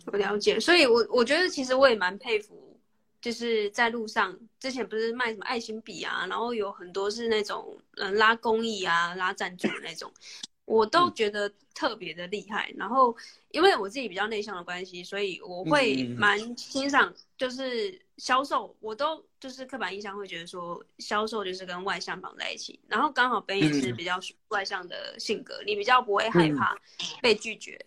[0.07, 2.79] 我了解，所以我我觉得其实我也蛮佩服，
[3.19, 10.09] 就是在路上之前不是卖什么爱心笔啊，然后有很多是那种嗯拉公益啊、拉赞助的那种，
[10.63, 12.73] 我都觉得特别的厉害。
[12.77, 13.13] 然后
[13.51, 22.79] 因为我自己比较内向的关系，所以我会蛮欣赏，就是销售，我都就是刻板印象会觉得说销售就是跟外向绑在一起。
[22.87, 26.75] 然后刚好 Ben 也是比较外向的性格，你比较不会害怕
[27.21, 27.79] 被拒绝。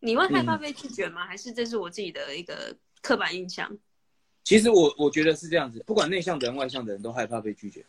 [0.00, 1.24] 你会害怕被拒绝吗？
[1.24, 3.76] 嗯、还是这是我自己的一个刻板印象？
[4.44, 7.84] 其实我我觉得是这样子，不管内向的人、外向的人都害怕被拒绝。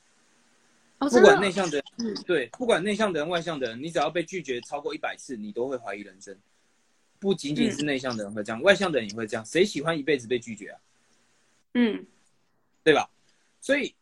[0.99, 6.35] 哦、不管内向的人，嗯、对，不管内向的人、外向的人，你只要被拒绝超过一百次，你都会怀疑人生。
[7.19, 9.45] 不仅仅是内向的人会这样，嗯、外向的人也会这样。
[9.45, 10.79] 谁喜欢一辈子被拒绝啊？
[11.73, 12.05] 嗯，
[12.83, 13.09] 对吧？
[13.61, 13.93] 所以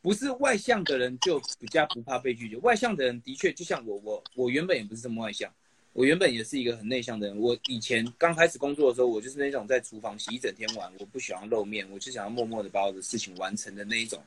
[0.00, 5.52] 不是外向的人就比较不怕被拒绝，外向的人的确就像我，我我原本也不是这么外向。
[5.94, 7.38] 我原本也是一个很内向的人。
[7.38, 14.18] 我以前刚开始工作的时候，我就是那种在厨房洗一整天碗，我不喜欢露面，我就想要默默的把我的事情完成的那一种，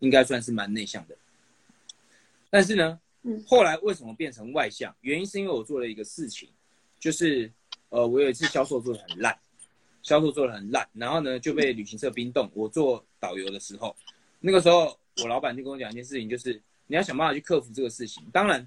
[0.00, 1.16] 应该算是蛮内向的。
[2.50, 3.00] 但是呢，
[3.46, 4.94] 后来为什么变成外向？
[5.00, 6.46] 原因是因为我做了一个事情，
[7.00, 7.50] 就是
[7.88, 9.34] 呃，我有一次销售做的很烂，
[10.04, 12.48] 销售做的很烂，然后呢就被旅行社冰冻。
[12.54, 13.96] 我做导游的时候，
[14.38, 18.22] 那个时候我老板就跟我讲一件事情，就是你要想办法去克服这个事情。
[18.32, 18.64] 当然。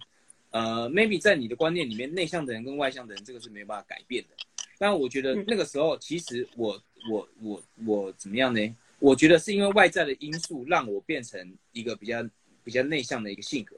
[0.50, 4.30] 呃，maybe 在你的观念里面，内向的人跟外向的人，这个是没有办法改变的。
[4.78, 8.76] 但我觉得那个时候，其实我我我我怎么样呢？
[9.00, 12.26] 我觉得是因为外在的因素让我变成一个比较
[12.64, 13.76] 比较内向的一个性格，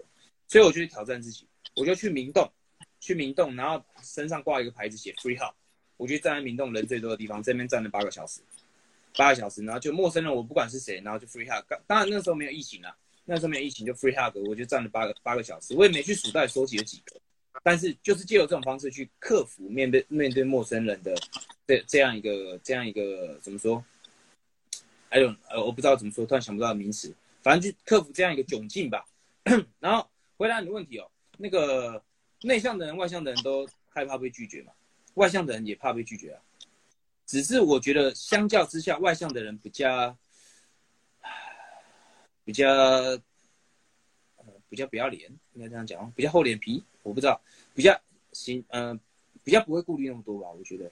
[0.48, 1.44] 所以我就去挑战自己，
[1.76, 2.48] 我就去明洞，
[3.00, 5.54] 去明洞，然后身上挂一个牌子写 free hug，
[6.00, 8.40] 我就站在明洞人最多的地方，这边站了八个小时，
[9.18, 11.66] 八个小时，然后就陌生人，我不管是谁，然后就 free hug。
[11.86, 12.96] 当然那时候没有疫情啊。
[13.26, 17.16] 那时候没有疫情，就 free hug，我就站了八个八个小时，我也没去数到底收集了几个，
[17.62, 21.14] 但是就是借由这种方式去克服面对面对陌生人的
[21.68, 23.86] 这这样一个这样一个怎么说
[25.10, 29.06] ？I don't 呃，我不知道怎么说，突然想不到名词，反正就克服这样一个窘境吧。
[29.80, 31.08] 然后回答你的问题哦，
[31.38, 32.02] 那个
[32.42, 34.72] 内向的人、外向的人都害怕被拒绝嘛？
[35.20, 36.42] 外向的人也怕被拒绝啊，
[37.26, 40.18] 只是我觉得相较之下，外向的人比较。
[42.46, 43.22] 比较，呃，
[44.68, 47.40] 比较不要脸，应该这样讲，比较厚脸皮，我不知道，
[47.76, 47.96] 比较
[48.32, 49.00] 行，嗯、
[49.44, 50.90] 比较不会顾虑那么多吧，我觉得。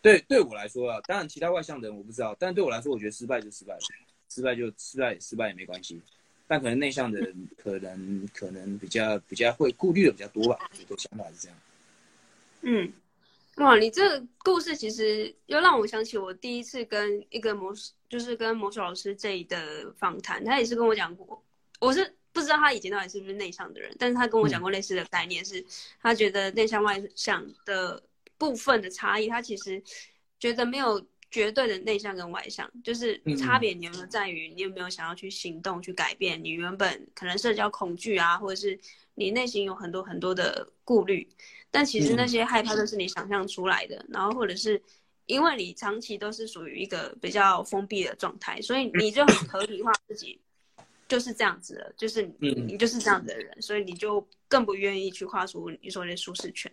[0.00, 3.80] 对，对我来说啊，当然其他外向的人我不知道，但对我来说，我觉得失败就失败了，
[4.28, 6.02] 失败就失败，失败也没关系。
[6.48, 11.58] 但可能内向的人可能可能比较比较会顾虑的比较多吧，我的想法是这样。
[12.62, 12.92] 嗯。
[13.56, 21.44] 哇，你这个故事其实又让我想起我第一次跟一个魔术，就是跟魔术老师这一的访谈，他也是跟我讲过，
[21.78, 25.62] 我是不知道他以前到底是不是内向的人，但是他跟我讲过类似的概念，是
[26.00, 28.02] 他觉得内向外向的
[28.38, 29.82] 部分的差异，他其实
[30.40, 38.78] 觉得没有绝对的内向跟外向，就是差别你有没有在于你有没有想要去行动去改变你原本可能社交恐惧啊，或者是
[39.14, 41.26] 你内心有很多很多的顾虑。
[41.70, 44.80] 但其实那些害怕都是你想象出来的，嗯、然后或者是
[45.24, 50.38] 因为你长期都是属于一个比较封闭的状态，所以你就很合理化自己，
[51.12, 56.72] 就是这样子了，就是你、嗯、你就是这样子的人，所以你就更不愿意去跨出你说的舒适圈。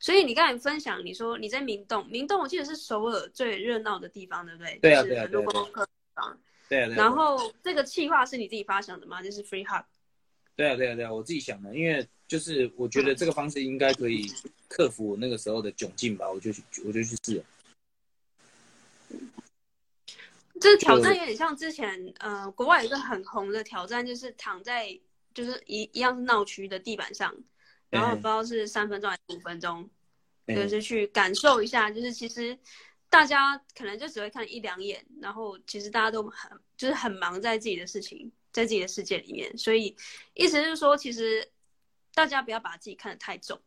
[0.00, 4.76] 所以你刚才分享，你说你在明洞，明洞我记得是首尔最热闹的地方，对不对？
[4.82, 6.40] 对啊，对啊，很多观光客地方。
[6.68, 6.96] 对啊，对啊。
[6.96, 9.22] 然后这个计划是你自己发想的吗？
[9.22, 9.84] 就是 Free Hug。
[10.56, 14.26] 对啊，对啊，对啊，我自己想的，因为就是我觉得这个方式应该可以
[14.66, 17.44] 克服我那个时候的窘境吧，我就去，我就去试了。
[20.60, 24.98] 这个挑战有点像之前，呃，国外有一个很红的挑战，就是躺在
[25.34, 27.34] 就是一一样是闹区的地板上，
[27.90, 29.88] 然后不知道是三分钟还是五分钟，
[30.46, 32.58] 嗯，就是去感受一下，就是其实
[33.08, 39.96] 大家可能就只会看一两眼，然后其实大家都很就是很忙在自己的事情，在自己的世界里面，所以
[40.34, 41.48] 意思是说，其实
[42.14, 43.60] 大家不要把自己看得太重，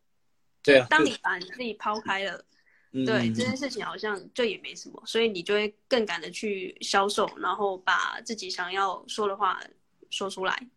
[0.61, 2.43] 对啊，当你把你自己抛开了。
[2.91, 9.61] 对这件事情好像就也没什么，所以你就会更敢的去销售，然后把自己想要说的话
[10.09, 10.67] 说出来。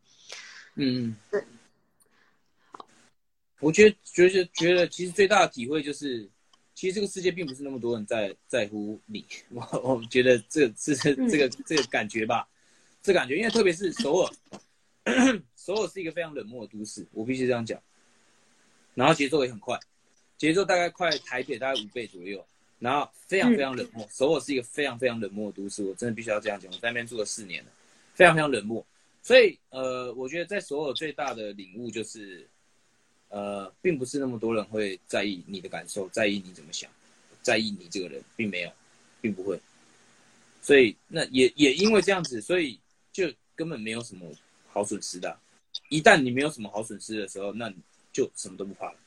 [0.76, 1.42] 嗯，对。
[3.60, 6.28] 我觉得觉得觉得其实最大的体会就是，
[6.74, 9.24] 其实这个世界并不是那么多人在在乎你。
[9.50, 12.46] 我我觉得这这这个、嗯、这个感觉吧，
[13.02, 14.32] 这感觉，因为特别是首尔，
[15.56, 17.80] 首尔是一个非常冷漠的都市，我必须这样讲。
[18.94, 19.78] 然后节奏也很快。
[20.44, 22.44] 节奏大概快台北大概五倍左右，
[22.78, 24.06] 然后非常非常冷漠。
[24.12, 26.70] 首尔是一个非常非常冷漠的都市，我真的必须要这样讲。
[26.70, 27.70] 我在那边住了四年了，
[28.12, 28.84] 非常非常冷漠。
[29.22, 32.46] 所以呃，我觉得在首尔最大的领悟就是，
[33.30, 36.90] 呃，并不是那么多人会在意你的感受，在意你怎么想，
[37.40, 38.70] 在意你这个人，并没有，
[39.22, 39.58] 并不会。
[40.60, 42.78] 所以那也也因为这样子，所以
[43.14, 44.30] 就根本没有什么
[44.68, 45.34] 好损失的。
[45.88, 47.76] 一旦你没有什么好损失的时候，那你
[48.12, 48.98] 就什么都不怕了。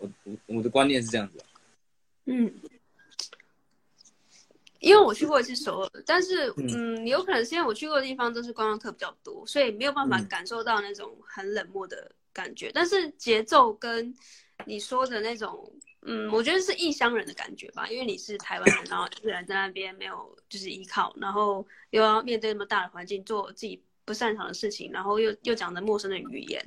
[0.00, 1.38] 我我我的观念是这样子，
[2.24, 2.52] 嗯，
[4.80, 12.70] 因为我去过一次首尔，但是嗯，有可能是因为我去过的地方都是观光客比较多，所以没有办法感受到那种很冷漠的感觉。
[12.72, 14.14] 但是节奏跟
[14.64, 15.70] 你说的那种，
[16.02, 26.60] 嗯，我觉得是异乡人的感觉吧，因为你是台湾人，然后一个人在那边没有就是依靠，然后又要面对那么大的环境，做自己不擅长的事情，然后又又讲的陌生的语言，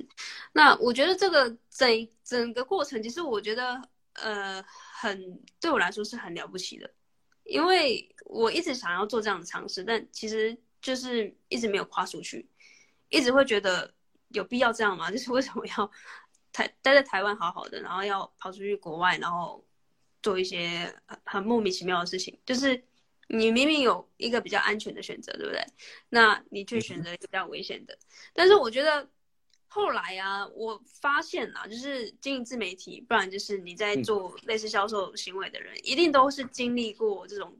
[0.54, 3.78] 那我觉得这个整整个过程，其实我觉得
[4.14, 4.64] 呃
[4.98, 6.90] 很对我来说是很了不起的，
[7.44, 12.48] 因为我一直想要做这样的尝试，但其实就是一直没有跨出去，
[13.10, 13.92] 一直会觉得
[14.28, 15.10] 有必要这样吗？
[15.12, 15.90] 就是为什么要
[16.50, 19.62] 台待在台湾好好的，然后要跑出去国外，然后
[20.22, 20.90] 做一些
[21.24, 22.82] 很莫名其妙的事情，就是。
[23.28, 25.64] 你明明有一个比较安全的选择，对不对？
[26.08, 27.98] 那你却选择一个比较危险的。
[28.32, 29.08] 但是我觉得
[29.66, 37.56] 后来啊，我发现啊，就是经营自媒体，不然就是你在做类似销售行为的人，一定都是经历过这种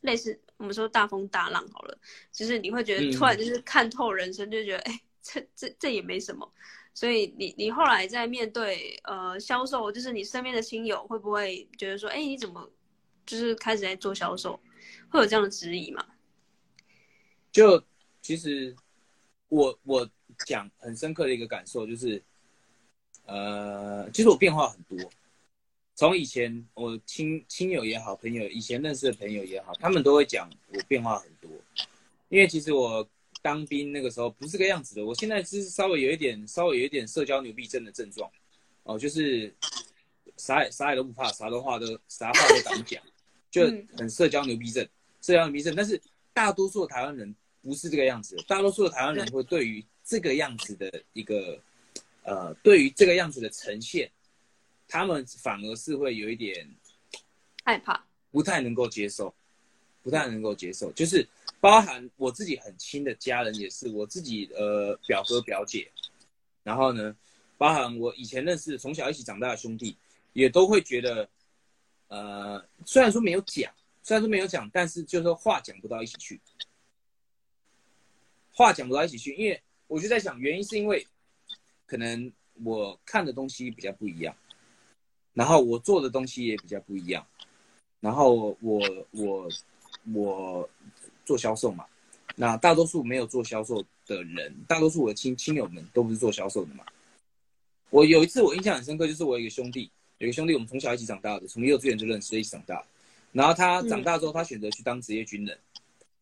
[0.00, 1.98] 类似我们说大风大浪好了，
[2.32, 6.50] 就是你会觉得突然就是看透人生，就觉得哎，这这这也没什么。
[6.92, 12.70] 所以你你后来在面对呃销售，就是你身边的亲友会不会觉得说，哎，你怎么
[13.26, 14.60] 就是开始在做销售？
[15.14, 16.04] 会有这样的质疑吗？
[17.52, 17.80] 就
[18.20, 18.74] 其实
[19.46, 20.10] 我我
[20.44, 22.20] 讲很深刻的一个感受就是，
[23.24, 24.98] 呃，其实我变化很多。
[25.94, 31.48] 从以前我亲亲友也好，朋友以前认识的朋友也好，他们都会讲我变化很多。
[32.28, 33.08] 因为其实我
[33.40, 38.28] 当兵那个时候不是个样子的，我现在是稍微有一点稍微有一点社交牛逼症的症状
[38.82, 39.54] 哦，就是
[40.36, 43.00] 啥也啥也都不怕，啥的话都啥话都敢讲，
[43.48, 43.62] 就
[43.96, 44.84] 很社交牛逼症。
[45.24, 45.98] 社交牛逼症，但是
[46.34, 48.36] 大多数的台湾人不是这个样子。
[48.46, 51.58] 大多数的台湾人会对于这个样子的一个，
[52.24, 54.10] 呃，对于这个样子的呈现，
[54.86, 56.68] 他们反而是会有一点
[57.64, 59.34] 害怕，不太能够接受，
[60.02, 60.92] 不太能够接受。
[60.92, 61.26] 就是
[61.58, 65.90] 包含我自己很亲的家人，也是我自己呃表哥表姐，
[66.62, 67.16] 然后呢，
[67.56, 69.96] 包含我以前认识从小一起长大的兄弟，
[70.34, 71.26] 也都会觉得，
[72.08, 73.72] 呃，虽然说没有讲。
[74.04, 76.38] 虽然说没有讲，但是就是话讲不到一起去，
[78.52, 81.06] 话讲不到一起去，因为我就在想，原因是因为
[81.86, 82.30] 可能
[82.62, 84.36] 我看的东西比较不一样，
[85.32, 87.26] 然后我做的东西也比较不一样，
[88.00, 89.48] 然后我我
[90.12, 90.68] 我
[91.24, 91.86] 做销售嘛，
[92.36, 96.84] 那大多数没有做销售的人，大多数我的亲亲友们都不是做销售的嘛。
[97.88, 102.84] 我有一次我印象很深刻，就是我有一个兄弟，有一个兄弟我们从小一起长大的，从幼稚园就认识，一起长大。
[103.34, 105.58] 然后他长大之后，他选择去当职业军人。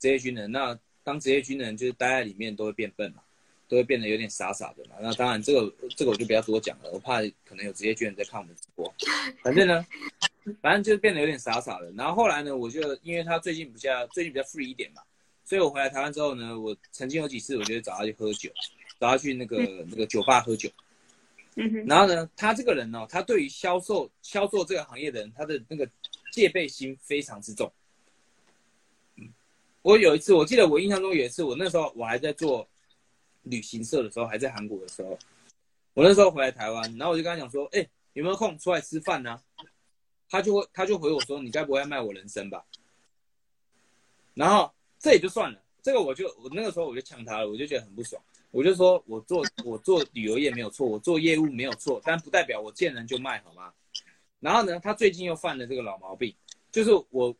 [0.01, 3.23] 职业军人，那当职业军人就是待在里面都会变笨嘛，
[3.69, 4.97] 都会变得有点傻傻的嘛。
[5.01, 8.93] 那当然，这个这个我就不要多讲了，我怕可能有职业军人在看我们直播。
[9.45, 9.87] 反正呢，
[10.61, 11.93] 反正就是变得有点傻傻的。
[11.93, 15.03] 然后后来呢，我就因为他最近比较最近比较 free 一点嘛，
[15.45, 18.51] 所以我回来台湾之后呢，我曾经有几次，我就找他去喝酒，
[18.99, 20.69] 找他去那个、嗯、那个酒吧喝酒。
[21.55, 21.87] 嗯哼。
[21.87, 25.89] 然后呢，他这个人呢、哦，他对于销售销售这个行业的人，他的那个
[26.33, 27.73] 戒备心非常之重。
[29.83, 32.69] 我有一次，我记得我印象中有一次，我那时候我还在做
[33.45, 35.17] 旅行社的时候，还在韩国的时候，
[35.95, 39.41] 我那时候回来台湾，然后我就跟他讲说，哎，有没有空出来吃饭呢？
[40.29, 42.65] 他就会他就回我说，你该不会卖我人参吧？
[44.35, 44.73] 然后。
[45.05, 48.23] 这也就算了，这个我就我那个时候我就呛他了，我就觉得很不爽，
[48.53, 53.75] 我就说我做我做旅游业没有错，我做业务没有错，但不代表我见人就卖，好吗？
[54.43, 56.35] 然后呢，他最近又犯了这个老毛病，
[56.73, 57.35] 就是我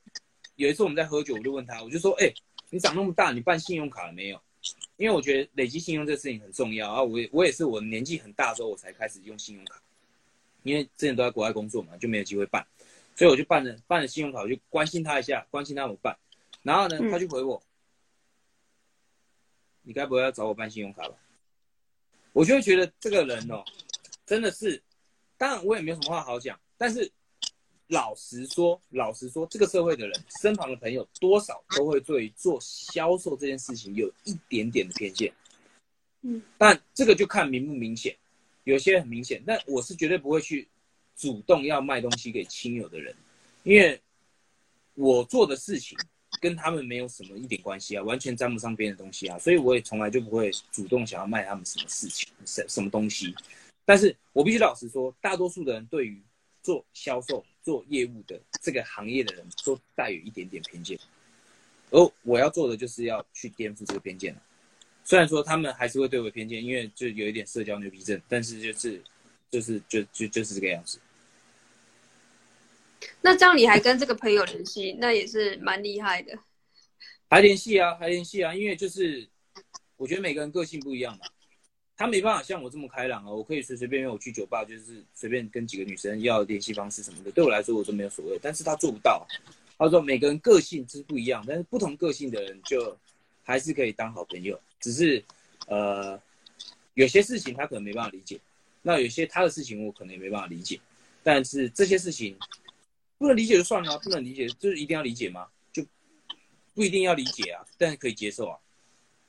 [0.55, 2.33] 有一次我们在喝酒，我就问他，我就说，哎，
[2.71, 4.41] 你长那么大，你办信用卡了没有？
[4.97, 9.83] 因为我觉得累积信用这个事情很重要啊，我我也是我年纪很大之后我才开始用信用卡，
[10.63, 12.65] 因为之前都在国外工作嘛，就没有机会办，
[13.17, 16.17] 所以我就办了办了信用卡，我就关心他一下，关心他怎么办。
[16.63, 17.67] 然后呢，他就回我：“嗯、
[19.83, 21.17] 你该不会要找我办信用卡吧？”
[22.33, 23.65] 我就会觉得这个人哦，
[24.25, 24.81] 真的是，
[25.37, 26.57] 当然我也没有什么话好讲。
[26.83, 27.09] 但是
[27.87, 35.33] 老实说，老实说，这个社会的人，身旁的朋友多少都会对做销售这件事情有一点点的偏见。
[36.23, 38.17] 嗯，但这个就看明不明显，
[38.65, 39.41] 有些很明显。
[39.47, 40.67] 但我是绝对不会去
[41.15, 43.15] 主动要卖东西给亲友的人，
[43.63, 44.01] 因为
[44.95, 45.97] 我做的事情。
[46.41, 53.33] 跟他们没有什么一点关系啊，完全沾不上边的东西啊，所以我也从来就不会主动想要卖他们什么事情、什什么东西。
[53.85, 56.21] 但是我必须老实说，大多数的人对于
[56.63, 60.99] 做销售、做业务的这个行业的人都带有一点点偏见，
[61.91, 64.35] 而我要做的就是要去颠覆这个偏见。
[65.05, 69.03] 虽然说他们还是会对我偏见，因为就有一点社交牛逼症，但是就是
[69.51, 71.01] 就是就就就是这个样子。
[73.21, 76.39] 那这样你还跟这个朋友联系，那也是蛮厉害的。
[77.29, 79.29] 还联系啊，还联系啊，因为就是
[79.97, 81.27] 我觉得每个人个性不一样嘛，
[82.03, 88.37] 他没办法像我这么开朗啊，我可以随随便便我去酒吧，就是随便跟几个女生要联系方式什么的，对我来说我都没有所谓。
[88.43, 89.25] 但是他做不到，
[89.79, 92.99] 他说每个人个性是不一样，但是不同个性的人就
[93.45, 95.23] 还是可以当好朋友，只是
[95.69, 96.21] 呃
[96.95, 98.41] 有些事情他可能没办法理解，
[98.83, 100.81] 那有些他的事情我可能也没办法理解，
[101.23, 102.37] 但是这些事情。
[103.17, 105.47] 不能理解就算了，不能理解就是一定要理解吗？
[105.73, 105.87] 就
[106.75, 108.59] 不一定要理解啊，但是可以接受啊。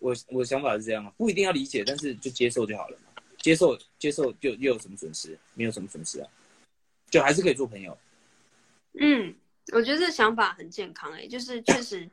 [0.03, 2.97] 我我想法是这样啊，不一定要理解，但是就接受就好了。
[3.37, 5.39] 接受接受就又有什么损失？
[5.53, 6.29] 没有什么损失啊，
[7.09, 7.97] 就还是可以做朋友。
[8.99, 9.33] 嗯，
[9.71, 12.09] 我觉得这想法很健康哎、就是确实，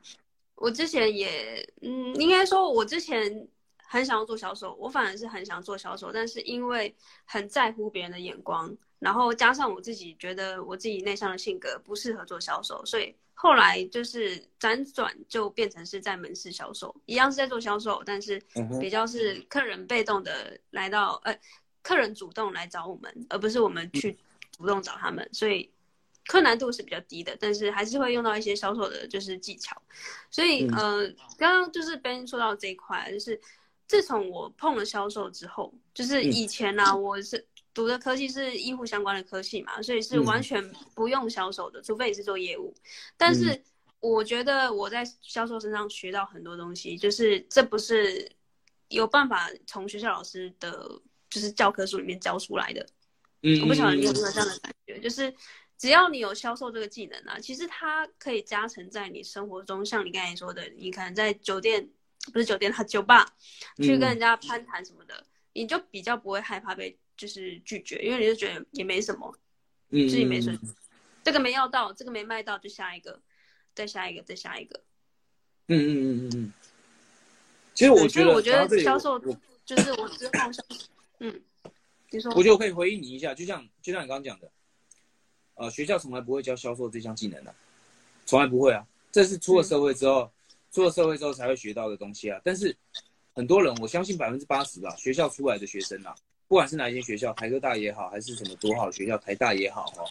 [0.55, 8.73] 我之前也嗯，应该说我之前很想要做销售，我反而是很想做销售，但是因为很在乎别人的眼光。
[9.01, 18.39] 然后加上我自己觉得我自己内向的性格不适合做销售，所以后来就是辗转就变成是在门市销售，一样是在做销售，但是
[18.79, 21.35] 比较是客人被动的来到，呃，
[21.81, 24.15] 客人主动来找我们，而不是我们去
[24.53, 25.71] 主动找他们，所以
[26.29, 29.81] 困难度是比较低的，但是还是会用到一些销售的就是技巧。
[30.31, 33.41] 所以呃，刚刚就是 Ben 说到这一块，就是
[33.87, 37.47] 自从我碰了销售之后，就是以前呢、啊，我是。
[37.73, 40.63] 读的科系是医护相关的科系嘛，所以是完全
[40.95, 42.75] 不用销售的，嗯、除非你是做业务。
[43.17, 43.63] 但是
[44.01, 48.31] 我觉得我在销售身上学到很多东西，就是这不是
[48.89, 52.87] 有办法从学校老师的，就是教科书里面教出来的。
[53.43, 55.33] 嗯，我不晓得你有没有这样的感觉，就是
[55.79, 59.85] 只要你有销售这个技能啊，其实它可以加成在你生活中。
[59.87, 61.89] 像你刚才说的，你可能在酒店，
[62.33, 63.27] 不是酒店，他酒吧
[63.77, 65.25] 去跟人家攀谈什么的，嗯、
[65.61, 66.97] 你就比较不会害怕被。
[67.21, 69.31] 就是拒绝，因为你就觉得也没什么，
[69.91, 70.61] 嗯，自己没损失，
[71.23, 73.21] 这个没要到，这个没卖到，就下一个，
[73.75, 74.83] 再下一个，再下一个。
[75.67, 76.53] 嗯嗯嗯嗯嗯。
[77.75, 79.19] 其实我觉得，我觉得销售
[79.67, 80.63] 就是我之后销售，
[81.19, 81.43] 嗯，
[82.09, 82.33] 你说。
[82.33, 84.51] 我觉得我可以回应你一下，就像就像你刚刚讲的，
[85.57, 87.55] 呃，学校从来不会教销售这项技能的，
[88.25, 90.33] 从来不会啊，这是出了社会之后，嗯、
[90.73, 92.41] 出了社会之后才会学到的东西啊。
[92.43, 92.75] 但是
[93.35, 96.15] 很多人，我相信百分之八十吧，学校出来的学生啊。
[96.49, 100.05] 不管是哪一间学校，台科大也好，还是什么多好的学校，台大也好，哈，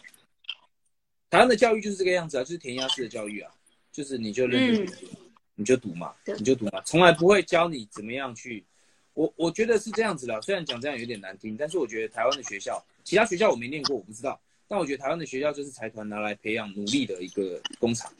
[1.28, 3.52] 台湾的教育就是这个样子啊，就是填鸭式的教育啊，
[3.92, 5.10] 就是你就认真，嗯、
[5.56, 8.64] 你就读嘛，你就读嘛，从来不会教你怎么样去。
[9.12, 18.10] 我我觉得是这样子的，虽然讲这样有点难听，但是我觉得台湾的学校，其他学校我没念过，我不知道，但我觉得台湾的学校就是财团拿来培养努力的一个工厂。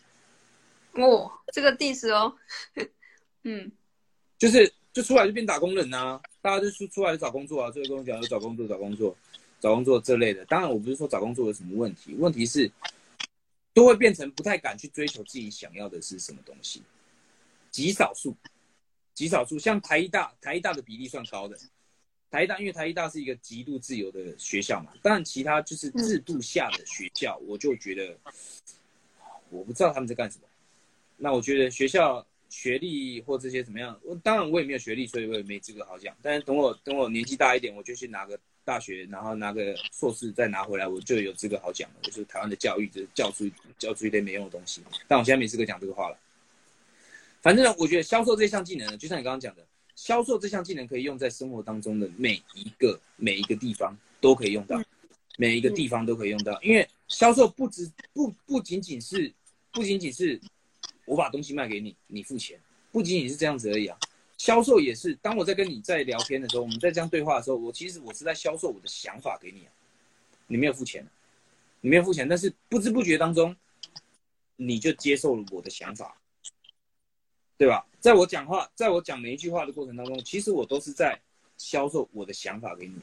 [0.93, 2.37] 哦，这个 diss 哦，
[3.45, 3.73] 嗯，
[4.37, 6.21] 就是就出来就变打工人呐、啊。
[6.41, 9.17] 大家就出出来找工作啊，这个跟我讲，找工作，找工作，
[9.61, 10.45] 找工作这类的。
[10.47, 12.71] 当然，我不是说找工作有什么问题，问题是
[13.73, 16.83] 都会变成不太敢去追求自己想要的是什么东西。
[17.71, 18.35] 极少数，
[19.15, 21.57] 极少数，像台艺大，台艺大的比例算高的。
[22.31, 28.17] 台大，因为台艺大是一个极度自由的学校嘛，当然其他就是制度下的学校，我就觉得
[29.51, 30.45] 我不知道他们在干什么。
[31.17, 36.15] 那我觉得学校学历或这些怎么样，我当然我也没有学历，所以我也没资格好讲。
[36.21, 41.97] 但是等我等我年纪大一点，我就去拿个大学，然后拿个硕士再拿回来，我就有资格好讲了。
[42.03, 43.49] 就是台湾的教育，就是教出
[43.79, 44.83] 教出一堆没用的东西。
[45.09, 46.19] 但我现在没资格讲这个话了。
[47.41, 49.67] 反正呢，我觉得销售这项技能呢，就像你刚刚讲的。
[49.97, 54.83] 销售这项技能可以用在生活当中的每一个每一个地方都可以用到，
[55.37, 56.59] 每一个地方都可以用到。
[56.63, 59.31] 因为销售不只不不仅仅是
[59.71, 60.41] 不仅仅是
[61.05, 62.61] 我把东西卖给你，你付钱，
[62.93, 63.99] 不仅仅是这样子而已啊。
[64.39, 69.73] 销售也是，当我在跟你在聊天的时候，我们在这样对话的时候，我其实我是在销售我的想法给你啊。
[70.47, 71.07] 你没有付钱，
[71.81, 73.55] 你没有付钱，但是不知不觉当中，
[74.57, 76.17] 你就接受了我的想法。
[77.59, 77.87] 对吧？
[78.01, 81.21] 在我讲话，在我讲每一句话的过程当中，其实我都是在
[81.59, 82.95] 销售我的想法给你。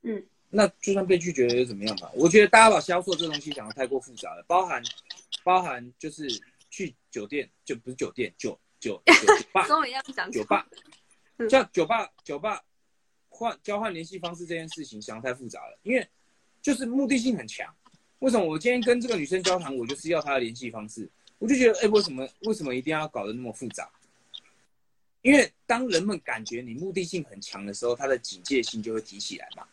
[0.00, 2.10] 嗯，那就算被拒绝了又怎么样吧？
[2.14, 4.82] 我觉得大家把销售这东西讲得太过复杂了，包含
[5.44, 6.26] 包含就是
[6.70, 9.12] 去酒店，就不是酒店，酒酒 酒
[9.52, 10.66] 吧，跟我一样讲酒吧，
[11.50, 12.62] 像酒吧酒吧
[13.28, 16.08] 换交换联系方式这件事情想得太复杂了，因为
[16.62, 17.74] 就是目的性很强。
[18.20, 21.08] 为什么我今天跟这个女生交谈，我就是要她的联系方式？
[21.38, 23.90] 我就觉得，哎，为什么为什么一定要搞得那么复杂？
[25.22, 29.66] 因为当人们感觉你目的性很强的时候，他的警戒心就会提起来嘛。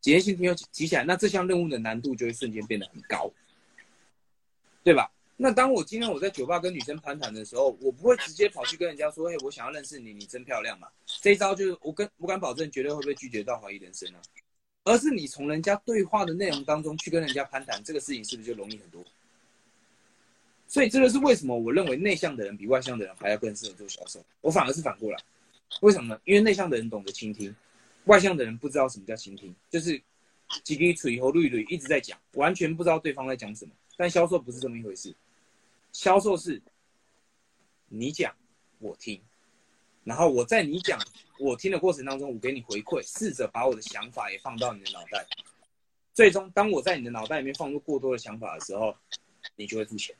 [0.00, 3.30] 警戒性提提起来，那这项任务的难度就会瞬间变得很高，
[4.82, 5.10] 对吧？
[5.38, 10.88] 那当我今天我在酒吧跟女生攀谈的时候，我不会直接跑去跟人家说，嘿，我想要认识你，你真漂亮嘛。
[11.20, 14.20] 这一招就是我跟我敢保证，绝对会被拒绝到怀疑人生啊。
[14.84, 19.04] 而是你从人家对话的内容当中去跟人家攀谈，这个事情是不是就容易很多？
[20.68, 24.24] 所以这个是为什么我认为内向的人比外向的人还要更适合做销售。
[24.40, 25.18] 我反而是反过来，
[25.80, 26.20] 为什么呢？
[26.24, 27.54] 因为内向的人懂得倾听，
[28.06, 30.00] 外向的人不知道什么叫倾听，就是
[30.62, 33.72] 几个嘴和绿绿一直在讲，完全不知道对方在讲什么。
[33.96, 35.14] 但销售不是这么一回事，
[35.96, 36.60] 销售是
[37.86, 38.36] 你讲
[38.80, 39.18] 我听，
[40.04, 41.00] 然后我在你讲
[41.38, 45.26] 我听的过程当中，我给你回馈，试着把我的想法也放到你的脑袋。
[46.12, 48.94] 最终，当我在你的脑袋里面放入过多的想法的时候，
[49.56, 50.14] 你就会付钱。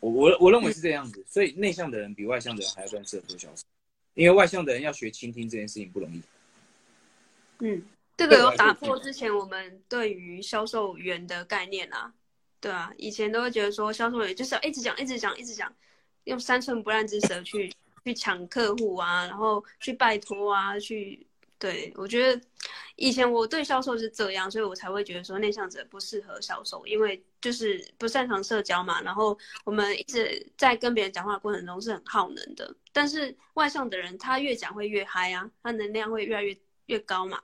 [0.00, 3.62] 我我我认为是这样子，所以内向的人比外向的人还要更适合做销售，
[4.14, 6.20] 因为外向的人要学倾听这件事情不容易。
[7.60, 7.80] 嗯，
[8.16, 12.12] 这个有打破之前我们对于销售员的概念啊，
[12.64, 15.70] 对啊，以前都会觉得说销售员就是要一直讲、一直讲、一直讲，
[16.24, 17.70] 用三寸不烂之舌去
[18.06, 21.26] 去抢客户啊，然后去拜托啊，去。
[21.56, 22.40] 对，我觉得
[22.96, 29.00] 以前我对销售是这样，所以我才会觉得说内向者不适合销售，因为就是不擅长社交嘛。
[29.02, 32.74] 然后我们一直在跟别人讲话的过程中是很耗能的。
[32.92, 36.56] 但是外向的人他越讲会越嗨啊，他能量会越来越
[36.86, 37.40] 越高嘛。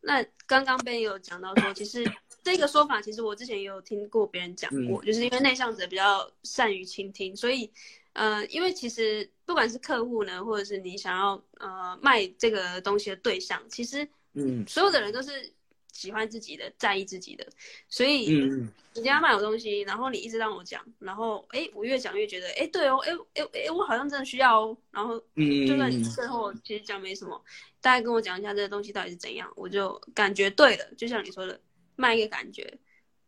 [0.00, 2.10] 那刚刚边有讲到说，其实
[2.42, 7.70] 这个说法其实我之前也有听过别人讲过，就是因为内向者比较善于倾听，所以。
[8.14, 15.52] 呃，因为其实不管是客户呢，或者是你想要呃卖这个东西的对象，其实嗯，所有的人都是
[15.92, 17.46] 喜欢自己的，在意自己的，
[17.88, 27.40] 所以嗯，你家卖我东西，然后你一直让我讲，然后哎，我越讲越觉得哎，对哦，哎哎哎，我好像真的需要哦，然后嗯，就算你最后其实讲没什么，
[27.80, 31.60] 大概跟我讲一下这个东西到底是怎样，我就感觉对了，就像你说的，
[31.98, 32.78] 卖一个感觉，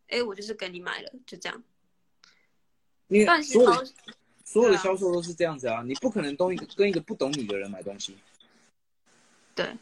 [0.07, 1.62] 哎，我就是跟你买了，就这样。
[3.09, 3.85] 你所有
[4.45, 8.16] 所有的销售都是这样子啊，你不可能东一个跟一个不懂你的人买东西。
[9.57, 9.77] 对，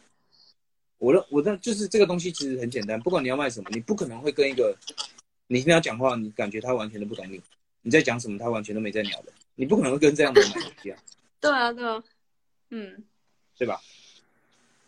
[0.97, 4.75] 我认我认就是这个东西其实很简单，不管你要卖什么，你不可能会跟一个
[5.45, 7.39] 你听他讲话，你感觉他完全都不懂你，
[7.83, 10.99] 你在讲什么，他完全都没在鸟的，你不可能会跟这样的人买东西啊。
[11.39, 12.03] 对啊，对啊，
[12.71, 13.05] 嗯，
[13.55, 13.79] 对吧？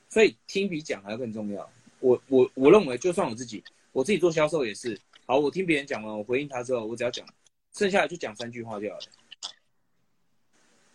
[0.09, 1.71] 所以听比讲还要更重要。
[1.99, 7.25] 我我我认为，就算我自己，我自己做销售也是，好，我听别人讲完，我回应他之后，我只要讲，
[7.73, 9.05] 剩下的就讲三句话就好了。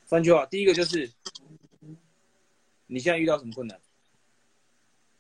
[0.05, 1.11] 三句话，第一个就是
[2.87, 3.81] 你现在遇到什么困难？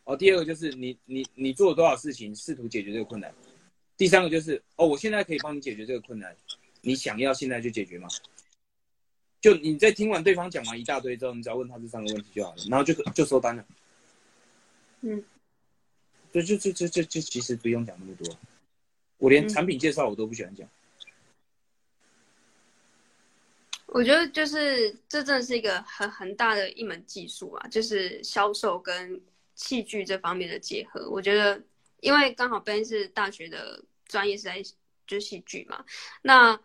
[0.04, 3.34] 哦，第二个就是你你你做了多少事情试图解决这个困难？
[3.96, 6.36] 第三个就是哦，我现在可以帮你解决这个困难，
[6.80, 8.08] 你想要现在就解决吗？
[9.40, 13.66] 就你在听完对方讲完一大堆之后，你只要问他这三个问题就好了，然后就就收单了。
[15.02, 15.22] 嗯，
[16.42, 18.36] 就就就就就就其实不用讲那么多，
[19.18, 20.68] 我连产品介绍我都不喜欢讲。
[23.86, 29.18] 我觉得就是这真的是一个很很大的一门技术啊，就是销售跟
[29.54, 31.08] 戏剧这方面的结合。
[31.08, 31.62] 我觉得，
[32.00, 34.60] 因为刚好 Ben 是大学的专业是在
[35.06, 35.82] 就是戏剧嘛，
[36.20, 36.60] 那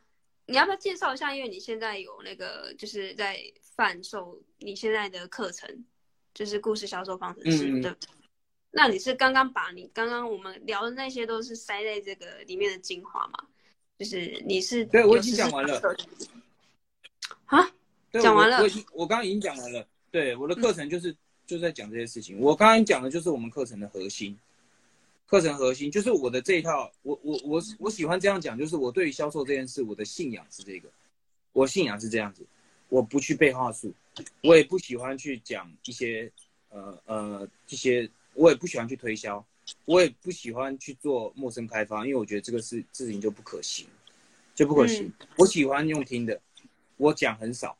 [0.48, 1.34] 你要不要介绍一下？
[1.34, 3.40] 因为你现在有那个就是在
[3.76, 5.86] 贩售你现在的课程，
[6.34, 7.98] 就是故事销售方程式，对、嗯。
[8.72, 13.48] 那你是刚刚把你刚刚我们聊的那些都是塞在这个里面的精华吗？
[14.00, 15.80] 就是你是对，我已经讲完了。
[17.46, 17.72] 啊？
[18.14, 18.62] 讲完了。
[18.62, 19.86] 我已经我刚刚已经讲完了。
[20.10, 22.40] 对，我的课程就是、嗯、就在讲这些事情。
[22.40, 24.38] 我刚刚讲的就是我们课程的核心。
[25.28, 30.90] 课程核心就是我的这一套，我我我我喜欢这样讲，就是我对于销售这件事，我的信仰是这个，
[31.54, 32.46] 我信仰是这样子，
[32.90, 33.94] 我不去背话术，
[34.42, 36.30] 我也不喜欢去讲一些
[36.68, 39.46] 呃呃一些，我也不喜欢去推销，
[39.86, 43.86] 我也不喜欢去做陌生开发，因为我觉得这个事事情就不可行，
[44.56, 45.06] 就不可行。
[45.08, 46.42] 嗯、我喜欢用听的，
[46.98, 47.78] 我讲很少，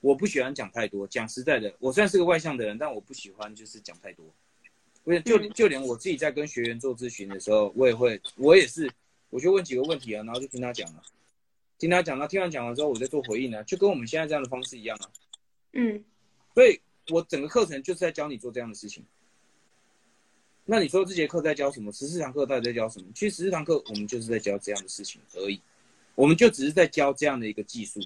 [0.00, 1.06] 我不喜欢讲太多。
[1.06, 4.24] 讲实在的，我虽然是个外向的人，但我不喜欢就是讲太多。
[5.04, 8.90] 不就就连我自己在跟学员做咨询的时候，我也会，我也是，
[9.28, 11.02] 我就问几个问题啊，然后就听他讲了，
[11.78, 15.10] 听他讲了，听完讲完之后，我再做回应啊，就跟我们现在这样的方式一样啊。
[15.74, 16.02] 嗯，
[16.54, 16.80] 所以
[17.10, 19.04] 我整个课程就是在教你做这样的事情。
[20.64, 21.92] 那你说这节课在教什么？
[21.92, 23.06] 十四堂课到底在教什么？
[23.14, 25.60] 其实十四堂课我们就是在教这样的事情而已，
[26.14, 28.00] 我们就只是在教这样的一个技术，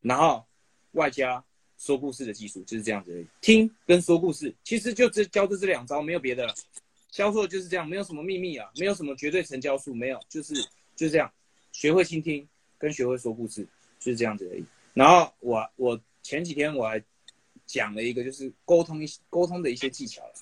[0.00, 0.44] 然后
[0.92, 1.44] 外加。
[1.78, 6.54] 说故事的技术就是这样子而已，听跟说故事其实就只教的这两招，没有别的了。
[7.10, 10.54] 销售就是这样，没有什么秘密啊，没有什么绝对成交数，没有，就是
[10.94, 11.32] 就是这样，
[11.72, 12.48] 学会倾听
[12.78, 13.66] 跟学会说故事
[13.98, 14.64] 就是这样子而已。
[14.94, 17.02] 然后我我前几天我还
[17.66, 20.34] 讲了一个，就是沟通一沟通的一些技巧了，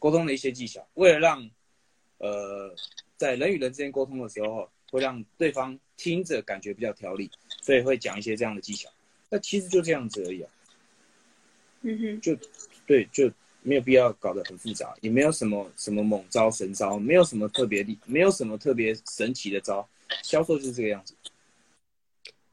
[0.00, 1.48] 沟通的一些技巧，为了让
[2.18, 2.74] 呃
[3.16, 7.30] 在人与人之间沟通的时候，会让对方听着感觉比较条理，
[7.62, 8.90] 所以会讲一些这样的技巧。
[9.28, 10.50] 那其实就这样子而已啊。
[11.82, 12.36] 嗯哼，就
[12.86, 13.30] 对，就
[13.62, 19.88] 没有必要搞得很复杂，也没有什么什么猛招神招，没有什么特别厉，没有什么特别神奇的招，
[20.22, 21.14] 销售就是这个样子。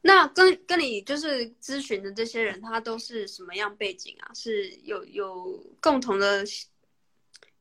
[0.00, 4.32] 那跟跟你就是咨询的这些人，他都是什么样背景啊？
[4.32, 6.44] 是有有共同的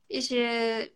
[0.08, 0.91] 一些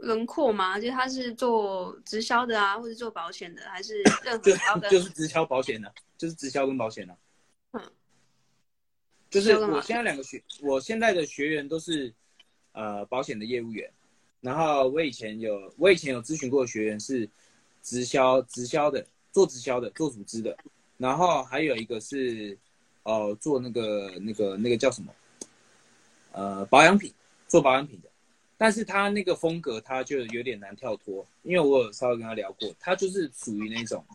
[0.00, 0.78] 轮廓吗？
[0.78, 4.88] 就他是做直销的啊，或者做保险的，还是 任何的？
[4.88, 7.16] 就是直销保险的，就是直销跟保险的。
[9.30, 12.12] 就是我现在两个学，我现在的学员都是，
[12.72, 13.90] 呃，保险的业务员。
[14.42, 17.26] 然后我以前有，我以前有咨询过的学员是
[17.82, 20.54] 直销，直销的，做直销的，做组织的。
[20.98, 22.58] 然后还有一个是，
[23.04, 25.14] 哦、呃，做那个那个那个叫什么？
[26.32, 27.10] 呃，保养品，
[27.48, 28.10] 做保养品的。
[28.62, 34.06] 但是他那个风格他就有点难跳脱，因为我有稍微跟他聊过，他就是属于那种，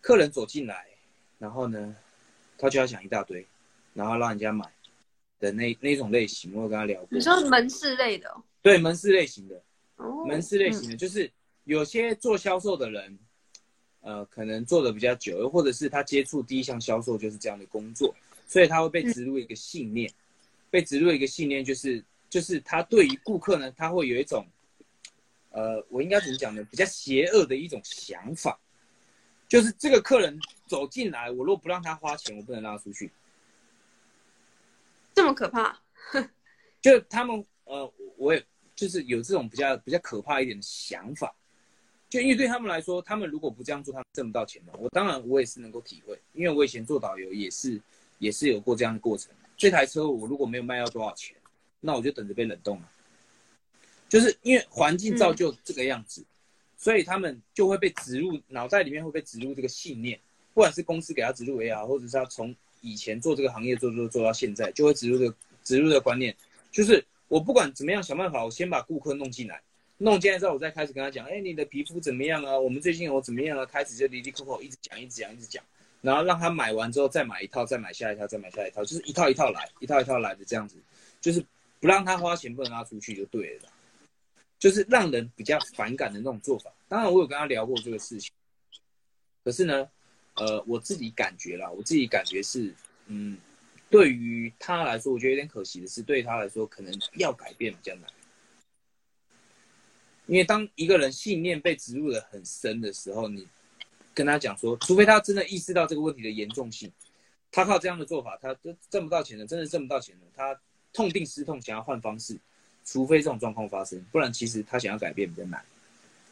[0.00, 0.86] 客人走进来，
[1.40, 1.96] 然后呢，
[2.56, 3.44] 他就要讲一大堆，
[3.92, 4.70] 然后让人家买
[5.40, 7.08] 的那那种类型，我有跟他聊过。
[7.10, 8.32] 你说门市类的？
[8.62, 9.60] 对，门市类型的。
[9.96, 10.24] 哦。
[10.24, 11.28] 门市类型的，就是
[11.64, 13.18] 有些做销售的人，
[14.02, 18.14] 呃，可能做的比较久，又或者是他接触第一项销售就是这样的工作，
[18.46, 20.14] 所以他会被植入一个信念，嗯、
[20.70, 24.46] 被植入一个信念，就是就是他对于顾客呢，他会有一种，
[25.50, 26.62] 呃，我应该怎么讲呢？
[26.70, 28.58] 比较邪恶的一种想法。
[29.48, 33.10] 就是这个客人走进来，我如果不让他花钱，我不能让他出去。
[35.14, 35.80] 这么可怕？
[36.82, 38.44] 就他们呃，我也
[38.76, 41.34] 就是有这种比较比较可怕一点的想法。
[42.10, 44.72] 就因为对他们来说，他们如果不这样做，他们挣不到钱的。
[44.78, 47.80] 我当然我也是能够体会，因为我以前做导游也是
[48.18, 49.30] 也是有过这样的过程。
[49.56, 51.34] 这台车我如果没有卖到多少钱，
[51.80, 52.90] 那我就等着被冷冻了。
[54.08, 56.20] 就是因为环境造就这个样子。
[56.20, 56.32] 嗯
[56.80, 60.16] 所以他们就会被植入脑袋里面会被植入这个信念，
[60.54, 66.32] 不管是公司给他植入也好，或者是他从以前做这个行业做做做到现在，就会植入这个植入这个观念，
[66.70, 69.60] 就是我不管怎么样想办法，我先把顾客弄进来，
[69.96, 72.56] 弄进来之后，我再开始跟他讲，哎，你的皮肤怎么样啊？
[72.56, 73.66] 我们最近有怎么样啊？
[73.66, 75.64] 开始就离离扣扣一直讲，一直讲，一直讲，
[76.00, 80.76] 然后让他买完之后再买一套，再买下一套，再买下一套，就是一套一套来，一套一套来的这样子，
[81.20, 81.44] 就是
[81.80, 83.68] 不让他花钱，不让他出去就对了。
[84.58, 86.72] 就是让人比较反感的那种做法。
[86.88, 88.32] 当然，我有跟他聊过这个事情。
[89.44, 89.88] 可是呢，
[90.34, 92.74] 呃，我自己感觉啦，我自己感觉是，
[93.06, 93.38] 嗯，
[93.88, 98.10] 对于他来说，我觉得有点可惜的是，对于他来说，可能要改变比较难。
[100.26, 103.46] 因为当一个人信念被植入得很深的时候，你
[104.12, 106.92] 跟他讲说，除非他真的意识到这个问题的严重性，
[107.52, 110.60] 他靠这样的做法，他都挣不到钱的，真的挣不到钱的，他
[110.98, 112.36] 痛定思痛，想要换方式。
[112.84, 115.64] 除非这种状况发生，不然其实他想要改变比较难，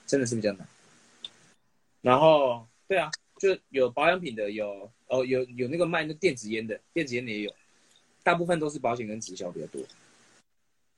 [0.08, 0.66] 真的是比较难。
[2.00, 3.08] 然后，对啊，
[3.38, 7.54] 就有保养品的，有哦，有有那个卖那电子烟的，电子烟的也有，
[8.24, 9.80] 大部分都是保险跟直销比较多。